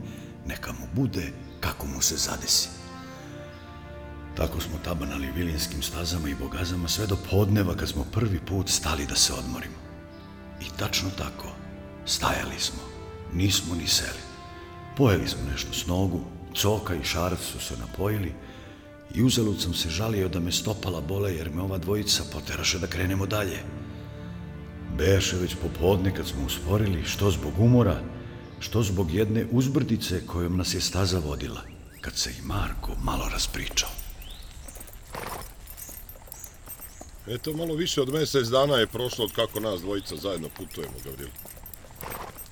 neka 0.47 0.71
mu 0.71 0.87
bude 0.93 1.33
kako 1.59 1.87
mu 1.87 2.01
se 2.01 2.15
zadesi. 2.17 2.69
Tako 4.37 4.61
smo 4.61 4.77
tabanali 4.83 5.31
vilinskim 5.35 5.81
stazama 5.81 6.29
i 6.29 6.35
bogazama 6.35 6.87
sve 6.87 7.07
do 7.07 7.17
podneva 7.31 7.75
kad 7.75 7.89
smo 7.89 8.05
prvi 8.11 8.39
put 8.39 8.69
stali 8.69 9.05
da 9.05 9.15
se 9.15 9.33
odmorimo. 9.33 9.75
I 10.61 10.65
tačno 10.79 11.09
tako, 11.17 11.47
stajali 12.05 12.59
smo, 12.59 12.79
nismo 13.33 13.75
ni 13.75 13.87
seli. 13.87 14.23
Pojeli 14.97 15.27
smo 15.27 15.39
nešto 15.51 15.73
s 15.73 15.87
nogu, 15.87 16.21
coka 16.55 16.95
i 16.95 17.03
šarac 17.03 17.39
su 17.39 17.59
se 17.59 17.77
napojili 17.77 18.33
i 19.13 19.23
uzalud 19.23 19.61
sam 19.61 19.73
se 19.73 19.89
žalio 19.89 20.29
da 20.29 20.39
me 20.39 20.51
stopala 20.51 21.01
bole 21.01 21.35
jer 21.35 21.49
me 21.51 21.61
ova 21.61 21.77
dvojica 21.77 22.23
poteraše 22.33 22.79
da 22.79 22.87
krenemo 22.87 23.25
dalje. 23.25 23.59
Beše 24.97 25.37
već 25.37 25.55
popodne 25.61 26.15
kad 26.15 26.27
smo 26.27 26.45
usporili 26.45 27.05
što 27.05 27.31
zbog 27.31 27.53
umora, 27.59 28.01
što 28.59 28.83
zbog 28.83 29.11
jedne 29.11 29.45
uzbrdice 29.51 30.25
kojom 30.27 30.57
nas 30.57 30.73
je 30.73 30.81
staza 30.81 31.19
vodila, 31.19 31.61
kad 32.01 32.15
se 32.15 32.29
i 32.29 32.45
Marko 32.45 32.91
malo 33.03 33.29
raspričao. 33.29 33.89
Eto, 37.27 37.53
malo 37.53 37.75
više 37.75 38.01
od 38.01 38.09
mesec 38.09 38.47
dana 38.47 38.75
je 38.75 38.87
prošlo 38.87 39.25
od 39.25 39.31
kako 39.31 39.59
nas 39.59 39.81
dvojica 39.81 40.15
zajedno 40.15 40.49
putujemo, 40.57 40.93
Gavrilo. 41.05 41.31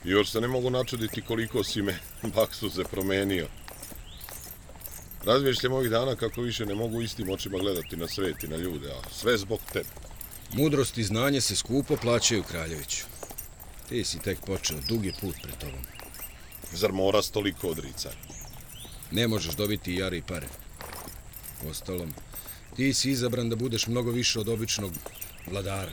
I 0.05 0.09
još 0.09 0.32
se 0.32 0.41
ne 0.41 0.47
mogu 0.47 0.70
načuditi 0.70 1.22
koliko 1.22 1.64
si 1.64 1.82
me 1.82 1.99
baksuze 2.36 2.84
promenio. 2.84 3.47
Razmišljam 5.26 5.74
ovih 5.74 5.89
dana 5.89 6.15
kako 6.15 6.41
više 6.41 6.65
ne 6.65 6.76
mogu 6.76 7.01
istim 7.01 7.30
očima 7.30 7.57
gledati 7.57 7.95
na 7.95 8.07
svet 8.07 8.43
i 8.43 8.47
na 8.47 8.55
ljude, 8.55 8.91
a 8.91 9.09
sve 9.11 9.38
zbog 9.38 9.59
tebe. 9.74 9.89
Mudrost 10.53 10.97
i 10.97 11.03
znanje 11.03 11.41
se 11.41 11.55
skupo 11.55 11.95
plaćaju, 11.95 12.43
Kraljeviću. 12.43 13.05
Ti 13.89 14.03
si 14.03 14.19
tek 14.19 14.39
počeo 14.45 14.78
dugi 14.88 15.13
put 15.22 15.36
pred 15.43 15.55
tobom. 15.57 15.86
Zar 16.74 16.91
mora 16.91 17.22
toliko 17.22 17.67
odricanja? 17.67 18.15
Ne 19.11 19.28
možeš 19.28 19.55
dobiti 19.55 19.93
i 19.93 19.97
jare 19.97 20.17
i 20.17 20.22
pare. 20.22 20.47
Ostalom, 21.69 22.13
ti 22.76 22.93
si 22.93 23.11
izabran 23.11 23.49
da 23.49 23.55
budeš 23.55 23.88
mnogo 23.88 24.11
više 24.11 24.39
od 24.39 24.49
običnog 24.49 24.91
vladara. 25.47 25.91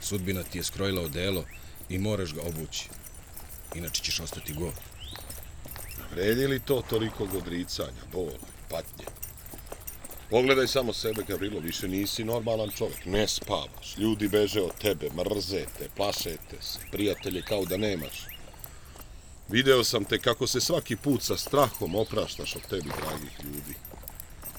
Sudbina 0.00 0.42
ti 0.42 0.58
je 0.58 0.64
skrojila 0.64 1.02
odelo 1.02 1.44
i 1.88 1.98
moraš 1.98 2.34
ga 2.34 2.42
obući. 2.42 2.88
Inače 3.74 4.02
ćeš 4.02 4.20
ostati 4.20 4.52
go. 4.52 4.72
Vredi 6.14 6.46
li 6.46 6.60
to 6.60 6.82
toliko 6.90 7.24
odricanja, 7.24 8.02
bola, 8.12 8.38
patnje? 8.70 9.04
Pogledaj 10.30 10.66
samo 10.66 10.92
sebe, 10.92 11.22
Gavrilo, 11.28 11.60
više 11.60 11.88
nisi 11.88 12.24
normalan 12.24 12.70
čovjek. 12.70 13.04
Ne 13.04 13.28
spavaš, 13.28 13.96
ljudi 13.98 14.28
beže 14.28 14.62
od 14.62 14.74
tebe, 14.82 15.10
mrze 15.10 15.64
te, 15.78 15.88
plašete 15.96 16.56
se, 16.60 16.78
prijatelje 16.92 17.42
kao 17.42 17.64
da 17.64 17.76
nemaš. 17.76 18.26
Video 19.48 19.84
sam 19.84 20.04
te 20.04 20.18
kako 20.18 20.46
se 20.46 20.60
svaki 20.60 20.96
put 20.96 21.22
sa 21.22 21.36
strahom 21.36 21.94
opraštaš 21.94 22.56
od 22.56 22.62
tebi, 22.62 22.90
dragih 23.02 23.44
ljudi. 23.44 23.74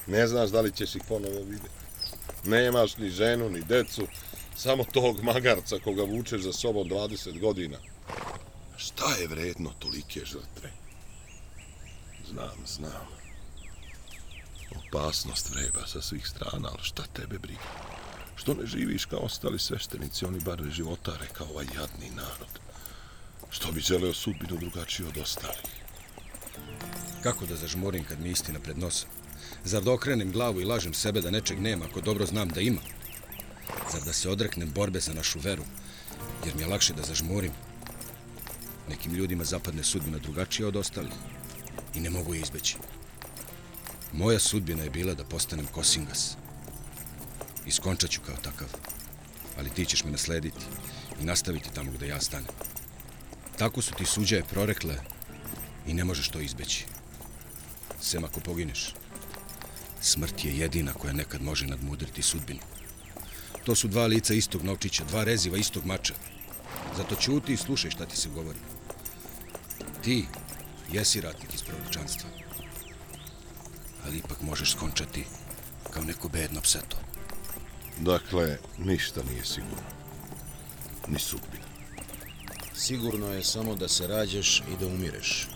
Ne 0.07 0.27
znaš 0.27 0.49
da 0.49 0.61
li 0.61 0.71
ćeš 0.71 0.95
ih 0.95 1.01
ponovo 1.07 1.39
vidjeti. 1.39 1.81
Nemaš 2.43 2.97
ni 2.97 3.09
ženu, 3.09 3.49
ni 3.49 3.61
decu, 3.61 4.07
samo 4.57 4.83
tog 4.83 5.23
magarca 5.23 5.79
koga 5.83 6.03
vučeš 6.03 6.41
za 6.41 6.53
sobom 6.53 6.89
20 6.89 7.39
godina. 7.39 7.77
Šta 8.77 9.15
je 9.15 9.27
vredno 9.27 9.73
tolike 9.79 10.19
žrtve? 10.19 10.80
Znam, 12.31 12.65
znam. 12.67 13.07
Opasnost 14.75 15.49
vreba 15.49 15.87
sa 15.87 16.01
svih 16.01 16.27
strana, 16.27 16.69
ali 16.71 16.83
šta 16.83 17.03
tebe 17.13 17.39
briga? 17.39 17.61
Što 18.35 18.53
ne 18.53 18.65
živiš 18.65 19.05
kao 19.05 19.19
ostali 19.19 19.59
sveštenici, 19.59 20.25
oni 20.25 20.39
bar 20.39 20.63
životare 20.71 21.27
kao 21.33 21.47
ovaj 21.47 21.65
jadni 21.65 22.09
narod? 22.15 22.59
Što 23.49 23.71
bi 23.71 23.79
želeo 23.79 24.13
sudbinu 24.13 24.57
drugačiju 24.59 25.07
od 25.07 25.17
ostalih? 25.17 25.71
Kako 27.23 27.45
da 27.45 27.55
zažmorim 27.55 28.03
kad 28.03 28.19
mi 28.19 28.29
istina 28.29 28.59
pred 28.59 28.77
nosom? 28.77 29.09
Zar 29.63 29.83
da 29.83 29.91
okrenem 29.91 30.31
glavu 30.31 30.61
i 30.61 30.65
lažem 30.65 30.93
sebe 30.93 31.21
da 31.21 31.31
nečeg 31.31 31.59
nema 31.59 31.85
ako 31.85 32.01
dobro 32.01 32.25
znam 32.25 32.49
da 32.49 32.61
ima? 32.61 32.81
Zar 33.91 34.01
da 34.05 34.13
se 34.13 34.29
odreknem 34.29 34.71
borbe 34.71 34.99
za 34.99 35.13
našu 35.13 35.39
veru? 35.39 35.63
Jer 36.45 36.55
mi 36.55 36.61
je 36.61 36.67
lakše 36.67 36.93
da 36.93 37.03
zažmorim. 37.03 37.51
Nekim 38.89 39.13
ljudima 39.13 39.43
zapadne 39.43 39.83
sudbina 39.83 40.17
drugačija 40.17 40.67
od 40.67 40.75
ostalih 40.75 41.13
i 41.95 41.99
ne 41.99 42.09
mogu 42.09 42.33
je 42.33 42.41
izbeći. 42.41 42.77
Moja 44.13 44.39
sudbina 44.39 44.83
je 44.83 44.89
bila 44.89 45.13
da 45.13 45.23
postanem 45.23 45.67
kosingas. 45.67 46.37
Iskončat 47.65 48.09
ću 48.09 48.21
kao 48.25 48.35
takav, 48.35 48.67
ali 49.57 49.69
ti 49.69 49.85
ćeš 49.85 50.03
me 50.03 50.11
naslediti 50.11 50.65
i 51.21 51.25
nastaviti 51.25 51.73
tamo 51.73 51.91
gde 51.91 52.07
ja 52.07 52.21
stanem. 52.21 52.47
Tako 53.57 53.81
su 53.81 53.93
ti 53.93 54.05
suđaje 54.05 54.43
prorekle 54.43 54.95
i 55.87 55.93
ne 55.93 56.03
možeš 56.03 56.29
to 56.29 56.39
izbeći. 56.39 56.85
Sem 58.01 58.23
ako 58.23 58.39
pogineš. 58.39 58.93
Smrt 60.01 60.45
je 60.45 60.57
jedina 60.57 60.93
koja 60.93 61.13
nekad 61.13 61.41
može 61.41 61.67
nadmudriti 61.67 62.21
sudbinu. 62.21 62.59
To 63.65 63.75
su 63.75 63.87
dva 63.87 64.07
lica 64.07 64.33
istog 64.33 64.63
novčića, 64.63 65.03
dva 65.03 65.23
reziva 65.23 65.57
istog 65.57 65.85
mača. 65.85 66.13
Zato 66.97 67.15
ćuti 67.15 67.53
i 67.53 67.57
slušaj 67.57 67.91
šta 67.91 68.05
ti 68.05 68.17
se 68.17 68.29
govori. 68.29 68.59
Ti 70.03 70.25
jesi 70.93 71.21
ratnik 71.21 71.53
iz 71.53 71.61
proročanstva. 71.61 72.29
Ali 74.05 74.17
ipak 74.17 74.41
možeš 74.41 74.71
skončati 74.71 75.25
kao 75.93 76.03
neko 76.03 76.29
bedno 76.29 76.61
pseto. 76.61 76.97
Dakle, 77.99 78.57
ništa 78.77 79.21
nije 79.23 79.45
sigurno. 79.45 79.91
Ni 81.07 81.19
sudbina. 81.19 81.65
Sigurno 82.75 83.33
je 83.33 83.43
samo 83.43 83.75
da 83.75 83.87
se 83.87 84.07
rađaš 84.07 84.59
i 84.59 84.77
da 84.79 84.87
umireš. 84.87 85.47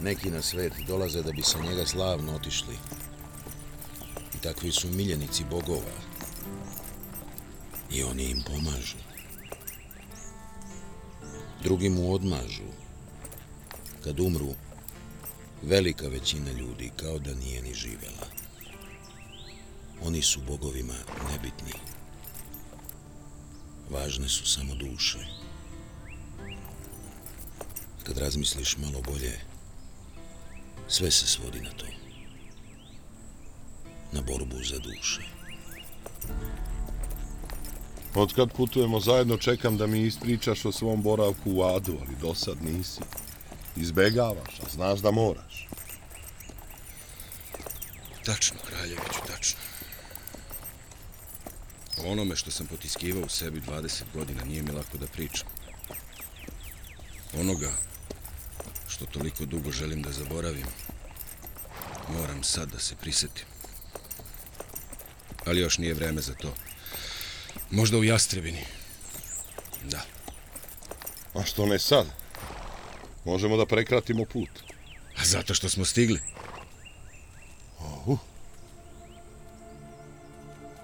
Neki 0.00 0.30
na 0.30 0.42
svet 0.42 0.72
dolaze 0.86 1.22
da 1.22 1.32
bi 1.32 1.42
sa 1.42 1.58
njega 1.58 1.86
slavno 1.86 2.34
otišli. 2.34 2.76
I 4.34 4.38
takvi 4.38 4.72
su 4.72 4.88
miljenici 4.88 5.44
bogova. 5.50 5.98
I 7.90 8.02
oni 8.02 8.24
im 8.24 8.42
pomažu. 8.42 8.96
Drugi 11.62 11.88
mu 11.88 12.12
odmažu. 12.12 12.77
Kad 14.08 14.20
umru, 14.20 14.54
velika 15.62 16.08
većina 16.08 16.52
ljudi 16.52 16.90
kao 16.96 17.18
da 17.18 17.34
nije 17.34 17.62
ni 17.62 17.74
živela. 17.74 18.26
Oni 20.02 20.22
su 20.22 20.40
bogovima 20.48 20.94
nebitni. 21.32 21.72
Važne 23.90 24.28
su 24.28 24.46
samo 24.46 24.74
duše. 24.74 25.18
Kad 28.02 28.18
razmisliš 28.18 28.76
malo 28.76 29.02
bolje, 29.02 29.40
sve 30.88 31.10
se 31.10 31.26
svodi 31.26 31.60
na 31.60 31.70
to. 31.70 31.86
Na 34.12 34.20
borbu 34.20 34.64
za 34.64 34.78
duše. 34.78 35.22
Otkad 38.14 38.52
putujemo 38.52 39.00
zajedno, 39.00 39.36
čekam 39.36 39.76
da 39.76 39.86
mi 39.86 40.06
ispričaš 40.06 40.64
o 40.64 40.72
svom 40.72 41.02
boravku 41.02 41.52
u 41.52 41.62
Adu, 41.62 41.96
ali 42.00 42.16
do 42.20 42.34
sad 42.34 42.62
nisi. 42.62 43.00
Izbegavaš, 43.76 44.60
a 44.66 44.70
znaš 44.70 45.00
da 45.00 45.10
moraš. 45.10 45.68
Tačno, 48.24 48.58
Kraljeviću, 48.68 49.20
tačno. 49.26 49.58
O 51.96 52.10
onome 52.10 52.36
što 52.36 52.50
sam 52.50 52.66
potiskivao 52.66 53.22
u 53.22 53.28
sebi 53.28 53.60
20 53.60 54.02
godina 54.14 54.44
nije 54.44 54.62
mi 54.62 54.70
lako 54.70 54.98
da 54.98 55.06
pričam. 55.06 55.48
Onoga 57.40 57.72
što 58.88 59.06
toliko 59.06 59.44
dugo 59.44 59.70
želim 59.72 60.02
da 60.02 60.12
zaboravim, 60.12 60.66
moram 62.08 62.42
sad 62.44 62.72
da 62.72 62.78
se 62.78 62.96
prisetim. 62.96 63.44
Ali 65.46 65.60
još 65.60 65.78
nije 65.78 65.94
vreme 65.94 66.20
za 66.20 66.34
to. 66.34 66.54
Možda 67.70 67.98
u 67.98 68.04
Jastrebini. 68.04 68.64
Da. 69.84 70.00
A 71.34 71.44
što 71.44 71.66
ne 71.66 71.78
sad? 71.78 72.06
Možemo 73.28 73.56
da 73.56 73.66
prekratimo 73.66 74.24
put. 74.24 74.48
A 75.16 75.24
zato 75.24 75.54
što 75.54 75.68
smo 75.68 75.84
stigli. 75.84 76.20
Ohu, 77.78 78.18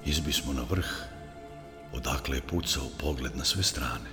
Izbi 0.04 0.32
smo 0.32 0.52
na 0.52 0.62
vrh, 0.70 0.86
odakle 1.92 2.36
je 2.36 2.46
pucao 2.46 2.88
pogled 2.98 3.36
na 3.36 3.44
sve 3.44 3.62
strane. 3.62 4.10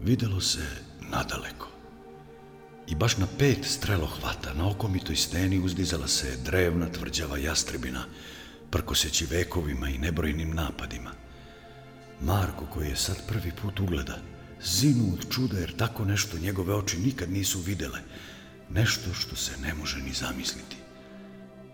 Videlo 0.00 0.40
se 0.40 0.66
nadaleko. 1.00 1.68
I 2.86 2.94
baš 2.94 3.16
na 3.16 3.26
pet 3.38 3.64
strelohvata 3.64 4.54
na 4.54 4.68
okomitoj 4.70 5.16
steni 5.16 5.58
uzdizala 5.58 6.08
se 6.08 6.36
drevna 6.44 6.92
tvrđava 6.92 7.38
jastrebina, 7.38 8.04
prkoseći 8.70 9.26
vekovima 9.26 9.88
i 9.88 9.98
nebrojnim 9.98 10.54
napadima. 10.54 11.10
Marko, 12.20 12.66
koji 12.66 12.88
je 12.88 12.96
sad 12.96 13.26
prvi 13.28 13.52
put 13.62 13.80
ugleda, 13.80 14.18
zinu 14.64 15.12
od 15.12 15.30
čuda 15.30 15.58
jer 15.58 15.76
tako 15.76 16.04
nešto 16.04 16.38
njegove 16.38 16.74
oči 16.74 16.98
nikad 16.98 17.30
nisu 17.30 17.60
videle. 17.60 18.00
Nešto 18.70 19.14
što 19.14 19.36
se 19.36 19.52
ne 19.62 19.74
može 19.74 19.98
ni 19.98 20.12
zamisliti. 20.12 20.76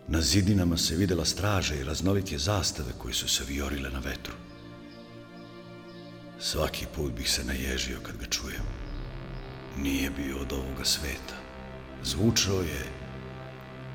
Na 0.08 0.20
zidinama 0.20 0.76
se 0.76 0.96
videla 0.96 1.24
straža 1.24 1.74
i 1.74 1.84
raznolike 1.84 2.38
zastave 2.38 2.92
koje 2.98 3.14
su 3.14 3.28
se 3.28 3.44
viorile 3.44 3.90
na 3.90 3.98
vetru. 3.98 4.34
Svaki 6.40 6.86
put 6.96 7.12
bih 7.12 7.30
se 7.30 7.44
naježio 7.44 7.98
kad 8.02 8.16
ga 8.16 8.26
čujem. 8.26 8.62
Nije 9.78 10.10
bio 10.10 10.38
od 10.38 10.52
ovoga 10.52 10.84
sveta. 10.84 11.36
Zvučao 12.04 12.60
je 12.60 12.86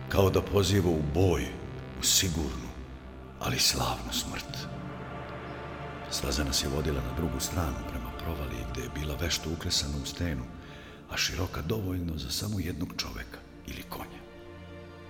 kao 0.10 0.30
da 0.30 0.41
poziva 0.41 0.89
u 0.89 1.02
boj, 1.14 1.46
u 2.00 2.04
sigurnu, 2.04 2.70
ali 3.39 3.60
slavnu 3.60 4.12
smrt. 4.12 4.58
Staza 6.12 6.44
nas 6.44 6.64
je 6.64 6.70
vodila 6.70 7.02
na 7.02 7.16
drugu 7.16 7.39
stranu, 7.39 7.78
prema 7.89 8.12
provaliji 8.24 8.66
gde 8.72 8.82
je 8.82 8.90
bila 8.96 9.16
vešto 9.16 9.50
uklesana 9.50 9.98
u 10.04 10.06
stenu, 10.06 10.44
a 11.10 11.18
široka 11.18 11.62
dovoljno 11.62 12.18
za 12.18 12.32
samo 12.32 12.60
jednog 12.60 12.94
čoveka 12.98 13.40
ili 13.68 13.84
konja. 13.90 14.24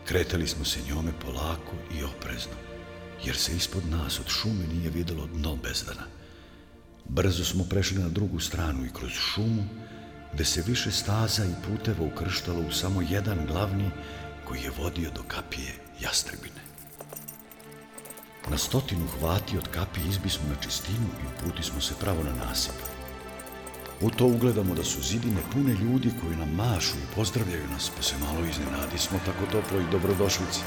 Kretali 0.06 0.48
smo 0.48 0.66
se 0.66 0.80
njome 0.90 1.12
polako 1.20 1.76
i 2.00 2.04
oprezno, 2.04 2.58
jer 3.26 3.36
se 3.36 3.56
ispod 3.56 3.90
nas 3.90 4.20
od 4.20 4.28
šume 4.28 4.68
nije 4.68 4.90
videlo 4.90 5.28
dno 5.28 5.56
bezdana. 5.56 6.06
Brzo 7.06 7.46
smo 7.46 7.64
prešli 7.64 7.98
na 7.98 8.10
drugu 8.10 8.40
stranu 8.40 8.86
i 8.86 8.94
kroz 8.94 9.12
šumu, 9.12 9.64
gde 10.34 10.46
se 10.46 10.64
više 10.68 10.92
staza 10.92 11.46
i 11.46 11.56
puteva 11.68 12.06
ukrštalo 12.06 12.60
u 12.60 12.72
samo 12.72 13.02
jedan 13.02 13.46
glavni 13.48 13.90
koji 14.48 14.62
je 14.62 14.72
vodio 14.78 15.12
do 15.12 15.24
kapije 15.28 15.74
Jastrebine. 16.00 16.64
Na 18.50 18.58
stotinu 18.58 19.08
hvati 19.08 19.58
od 19.58 19.68
kapije 19.68 20.08
izbismo 20.08 20.50
na 20.50 20.56
čistinu 20.62 21.08
i 21.24 21.28
uputi 21.28 21.64
smo 21.64 21.82
se 21.82 21.94
pravo 22.00 22.24
na 22.24 22.46
nasip. 22.46 22.76
U 24.02 24.10
to 24.10 24.26
ugledamo 24.26 24.76
da 24.76 24.84
su 24.84 25.02
zidine 25.02 25.42
pune 25.54 25.74
ljudi 25.74 26.12
koji 26.22 26.36
nam 26.36 26.50
mašu 26.50 26.98
i 26.98 27.16
pozdravljaju 27.16 27.68
nas, 27.68 27.92
pa 27.96 28.04
se 28.04 28.16
malo 28.18 28.46
iznenadi 28.46 28.98
smo 28.98 29.20
tako 29.26 29.52
toplo 29.52 29.80
i 29.80 29.92
dobrodošlici. 29.92 30.62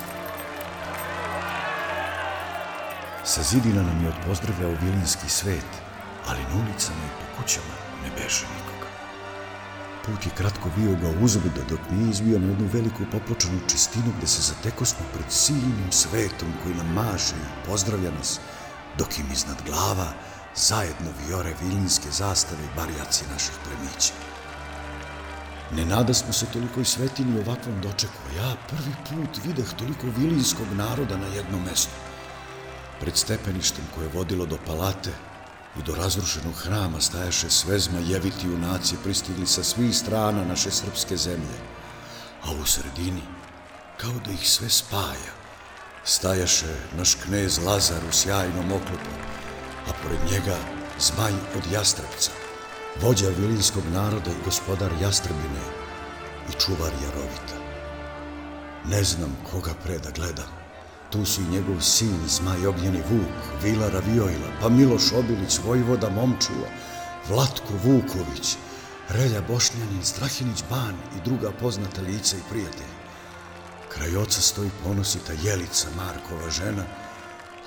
Sa 3.24 3.42
zidina 3.42 3.82
nam 3.82 4.02
je 4.02 4.08
odpozdravljao 4.08 4.76
vilinski 4.82 5.28
svet, 5.28 5.70
ali 6.26 6.40
na 6.40 6.62
ulicama 6.62 7.04
i 7.06 7.14
po 7.18 7.42
kućama 7.42 7.74
ne 8.02 8.10
beše 8.10 8.46
nikoga. 8.56 8.90
Put 10.06 10.26
je 10.26 10.32
kratko 10.36 10.70
bio 10.76 10.92
ga 10.92 11.24
uzbuda 11.24 11.62
dok 11.70 11.80
nije 11.90 12.10
izbio 12.10 12.38
na 12.38 12.46
jednu 12.46 12.68
veliku 12.72 13.02
popločanu 13.12 13.60
čistinu 13.70 14.12
gde 14.18 14.26
se 14.26 14.42
zateko 14.42 14.84
smo 14.84 15.06
pred 15.12 15.32
silnim 15.32 15.90
svetom 15.90 16.48
koji 16.62 16.74
nam 16.74 16.92
maše 16.92 17.34
i 17.34 17.66
pozdravlja 17.66 18.10
nas, 18.10 18.40
dok 18.98 19.18
im 19.18 19.32
iznad 19.32 19.56
glava 19.66 20.12
zajedno 20.56 21.10
vijore 21.26 21.54
vilinske 21.62 22.10
zastave 22.10 22.64
i 22.64 22.76
barjaci 22.76 23.24
naših 23.32 23.54
plemića. 23.64 24.12
Ne 25.72 25.84
nada 25.84 26.14
smo 26.14 26.32
se 26.32 26.46
toliko 26.52 26.80
i 26.80 26.84
svetini 26.84 27.40
ovakvom 27.40 27.80
dočeku, 27.80 28.22
ja 28.36 28.56
prvi 28.68 28.94
put 29.08 29.44
videh 29.44 29.72
toliko 29.78 30.06
vilinskog 30.16 30.66
naroda 30.72 31.16
na 31.16 31.26
jednom 31.26 31.62
mestu. 31.62 31.94
Pred 33.00 33.16
stepeništem 33.16 33.84
koje 33.94 34.04
je 34.04 34.12
vodilo 34.14 34.46
do 34.46 34.58
palate 34.66 35.12
i 35.78 35.82
do 35.82 35.94
razrušenog 35.94 36.54
hrama 36.54 37.00
stajaše 37.00 37.50
svezma 37.50 37.98
jeviti 37.98 38.46
junaci 38.46 38.96
pristigli 39.04 39.46
sa 39.46 39.64
svih 39.64 39.96
strana 39.96 40.44
naše 40.44 40.70
srpske 40.70 41.16
zemlje, 41.16 41.58
a 42.44 42.52
u 42.52 42.66
sredini, 42.66 43.22
kao 43.96 44.12
da 44.24 44.32
ih 44.32 44.50
sve 44.50 44.68
spaja, 44.68 45.32
stajaše 46.04 46.74
naš 46.96 47.14
knez 47.14 47.58
Lazar 47.58 48.00
u 48.08 48.12
sjajnom 48.12 48.72
oklopu, 48.72 49.10
a 49.86 49.90
pored 50.02 50.20
njega 50.32 50.56
zmaj 50.98 51.32
od 51.56 51.72
Jastrebca, 51.72 52.30
vođa 53.02 53.28
vilinskog 53.28 53.82
naroda 53.92 54.30
i 54.30 54.44
gospodar 54.44 54.90
Jastrebine 55.00 55.66
i 56.48 56.60
čuvar 56.60 56.92
Jarovita. 57.04 57.56
Ne 58.90 59.04
znam 59.04 59.36
koga 59.50 59.74
pre 59.84 59.98
da 59.98 60.10
gledam. 60.10 60.66
Tu 61.10 61.24
su 61.24 61.40
i 61.40 61.50
njegov 61.50 61.80
sin, 61.80 62.18
zmaj 62.28 62.66
Ognjeni 62.66 63.02
Vuk, 63.10 63.62
Vila 63.62 63.88
Ravioila, 63.88 64.50
pa 64.60 64.68
Miloš 64.68 65.12
Obilić, 65.12 65.58
Vojvoda 65.64 66.10
Momčilo, 66.10 66.68
Vlatko 67.28 67.72
Vuković, 67.84 68.56
Relja 69.08 69.40
Bošnjanin, 69.48 70.04
Strahinić 70.04 70.64
Ban 70.70 70.94
i 71.16 71.24
druga 71.24 71.52
poznata 71.60 72.02
lica 72.02 72.36
i 72.36 72.48
prijatelji. 72.50 72.96
Kraj 73.88 74.16
oca 74.16 74.40
stoji 74.40 74.70
ponosita 74.84 75.32
Jelica, 75.42 75.88
Markova 75.96 76.50
žena, 76.50 76.84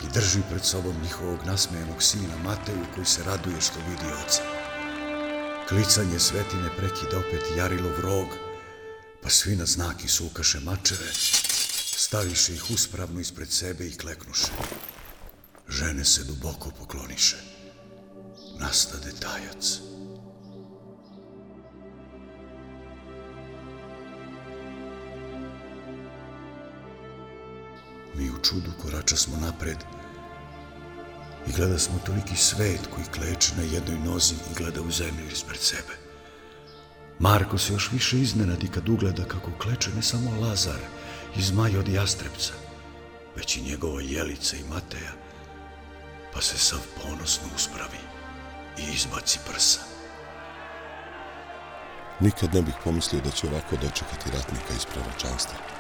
i 0.04 0.14
drži 0.14 0.42
pred 0.50 0.66
sobom 0.66 0.96
njihovog 1.04 1.40
nasmejenog 1.46 2.04
sina 2.04 2.38
Mateju 2.44 2.86
koji 2.96 3.06
se 3.06 3.24
raduje 3.24 3.62
što 3.62 3.80
vidi 3.80 4.14
oca. 4.26 4.42
Klicanje 5.70 6.20
svetine 6.20 6.70
prekida 6.78 7.18
opet 7.18 7.44
Jarilov 7.58 8.00
rog, 8.00 8.28
pa 9.24 9.30
svi 9.30 9.56
na 9.56 9.66
znaki 9.66 10.08
sukaše 10.08 10.60
mačeve, 10.60 11.12
staviše 11.98 12.54
ih 12.54 12.72
uspravno 12.72 13.20
ispred 13.20 13.52
sebe 13.52 13.88
i 13.88 13.98
kleknuše. 13.98 14.52
Žene 15.68 16.06
se 16.06 16.24
duboko 16.24 16.72
pokloniše. 16.80 17.38
Nastade 18.60 19.12
tajac. 19.20 19.89
Mi 28.20 28.30
u 28.30 28.44
čudu 28.44 28.72
korača 28.82 29.16
smo 29.16 29.38
napred 29.38 29.78
i 31.48 31.52
gleda 31.52 31.80
smo 31.80 32.00
toliki 32.06 32.36
svet 32.36 32.80
koji 32.96 33.06
kleče 33.16 33.52
na 33.58 33.64
jednoj 33.64 33.98
nozi 34.06 34.36
i 34.36 34.54
gleda 34.58 34.82
u 34.82 34.92
zemlju 34.92 35.26
ispred 35.32 35.60
sebe. 35.60 35.94
Marko 37.20 37.58
se 37.58 37.74
još 37.74 37.92
više 37.92 38.20
iznenadi 38.20 38.68
kad 38.68 38.90
ugleda 38.90 39.24
kako 39.24 39.52
kleče 39.62 39.90
ne 39.96 40.02
samo 40.02 40.42
Lazar 40.42 40.80
i 41.38 41.42
zmaj 41.42 41.78
od 41.78 41.88
Jastrebca, 41.88 42.54
već 43.36 43.58
i 43.58 43.62
njegova 43.62 44.02
Jelica 44.02 44.58
i 44.58 44.70
Mateja, 44.70 45.12
pa 46.34 46.42
se 46.42 46.58
sav 46.58 46.80
ponosno 47.04 47.48
uspravi 47.56 48.02
i 48.78 48.94
izbaci 48.94 49.40
prsa. 49.52 49.80
Nikad 52.20 52.54
ne 52.54 52.62
bih 52.62 52.76
pomislio 52.84 53.22
da 53.22 53.32
će 53.32 53.48
ovako 53.48 53.76
dočekati 53.76 54.32
ratnika 54.32 54.74
iz 54.76 54.86
proročanstva. 54.86 55.79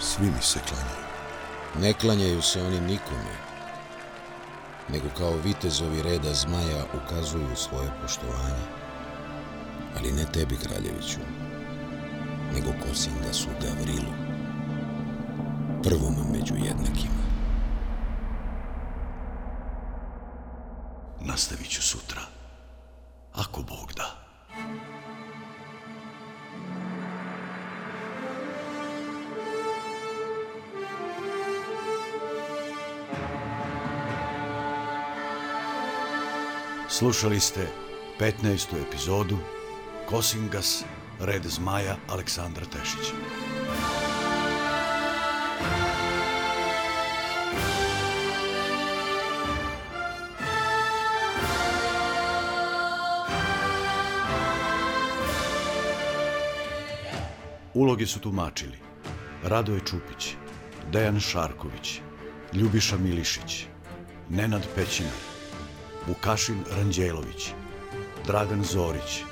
Svi 0.00 0.26
mi 0.26 0.42
se 0.42 0.58
klanjaju. 0.68 1.04
Ne 1.80 1.92
klanjaju 1.92 2.42
se 2.42 2.62
oni 2.62 2.80
nikome, 2.80 3.34
nego 4.88 5.08
kao 5.18 5.36
vitezovi 5.44 6.02
reda 6.02 6.34
zmaja 6.34 6.84
ukazuju 6.94 7.56
svoje 7.56 7.90
poštovanje. 8.02 8.64
Ali 9.96 10.12
ne 10.12 10.24
tebi, 10.32 10.56
kraljeviću, 10.56 11.20
nego 12.54 12.70
kosinga 12.88 13.32
su 13.32 13.48
Gavrilu, 13.62 14.12
prvom 15.82 16.14
među 16.32 16.54
jednakima. 16.54 17.24
Nastavit 21.20 21.70
ću 21.70 21.82
sutra, 21.82 22.20
ako 23.34 23.62
Bog 23.62 23.92
da. 23.96 24.03
Slušali 36.98 37.40
ste 37.40 37.66
15. 38.20 38.66
epizodu 38.88 39.36
Kosingas, 40.06 40.84
Red 41.20 41.42
Zmaja 41.44 41.96
Aleksandra 42.08 42.64
Tešića. 42.64 43.14
Uloge 57.74 58.06
su 58.06 58.20
tumačili 58.20 58.78
Radoje 59.42 59.80
Čupić, 59.80 60.34
Dejan 60.92 61.20
Šarković, 61.20 62.00
Ljubiša 62.52 62.96
Milišić, 62.96 63.64
Nenad 64.28 64.62
Pećinar, 64.74 65.33
Vukašin 66.06 66.64
Ranđelović, 66.76 67.52
Dragan 68.26 68.64
Zorić. 68.64 69.22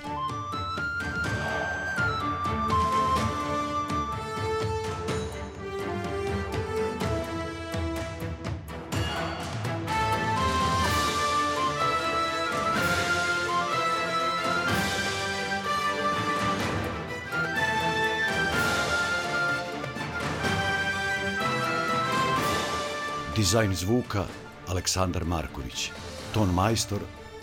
Dizajn 23.37 23.75
zvuka 23.75 24.25
Aleksandar 24.69 25.25
Marković. 25.25 25.91
Ton 26.35 26.55
majstor 26.55 27.01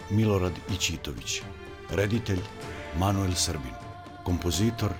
Milorad 0.10 0.52
Ićitović. 0.74 1.42
Reditelj 1.90 2.40
Manuel 2.98 3.34
Srbin. 3.36 3.74
Kompozitor 4.24 4.92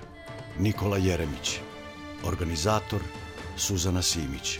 Nikola 0.58 0.96
Jeremić. 0.96 1.58
Organizator 2.24 3.00
Suzana 3.56 4.02
Simić. 4.02 4.58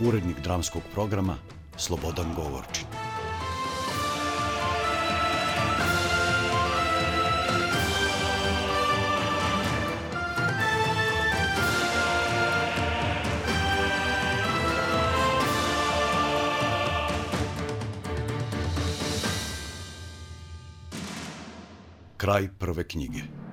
Urednik 0.00 0.40
dramskog 0.40 0.82
programa 0.94 1.36
Slobodan 1.76 2.34
Govorčin. 2.34 2.93
Kraj 22.24 22.48
prve 22.58 22.84
knjige. 22.88 23.43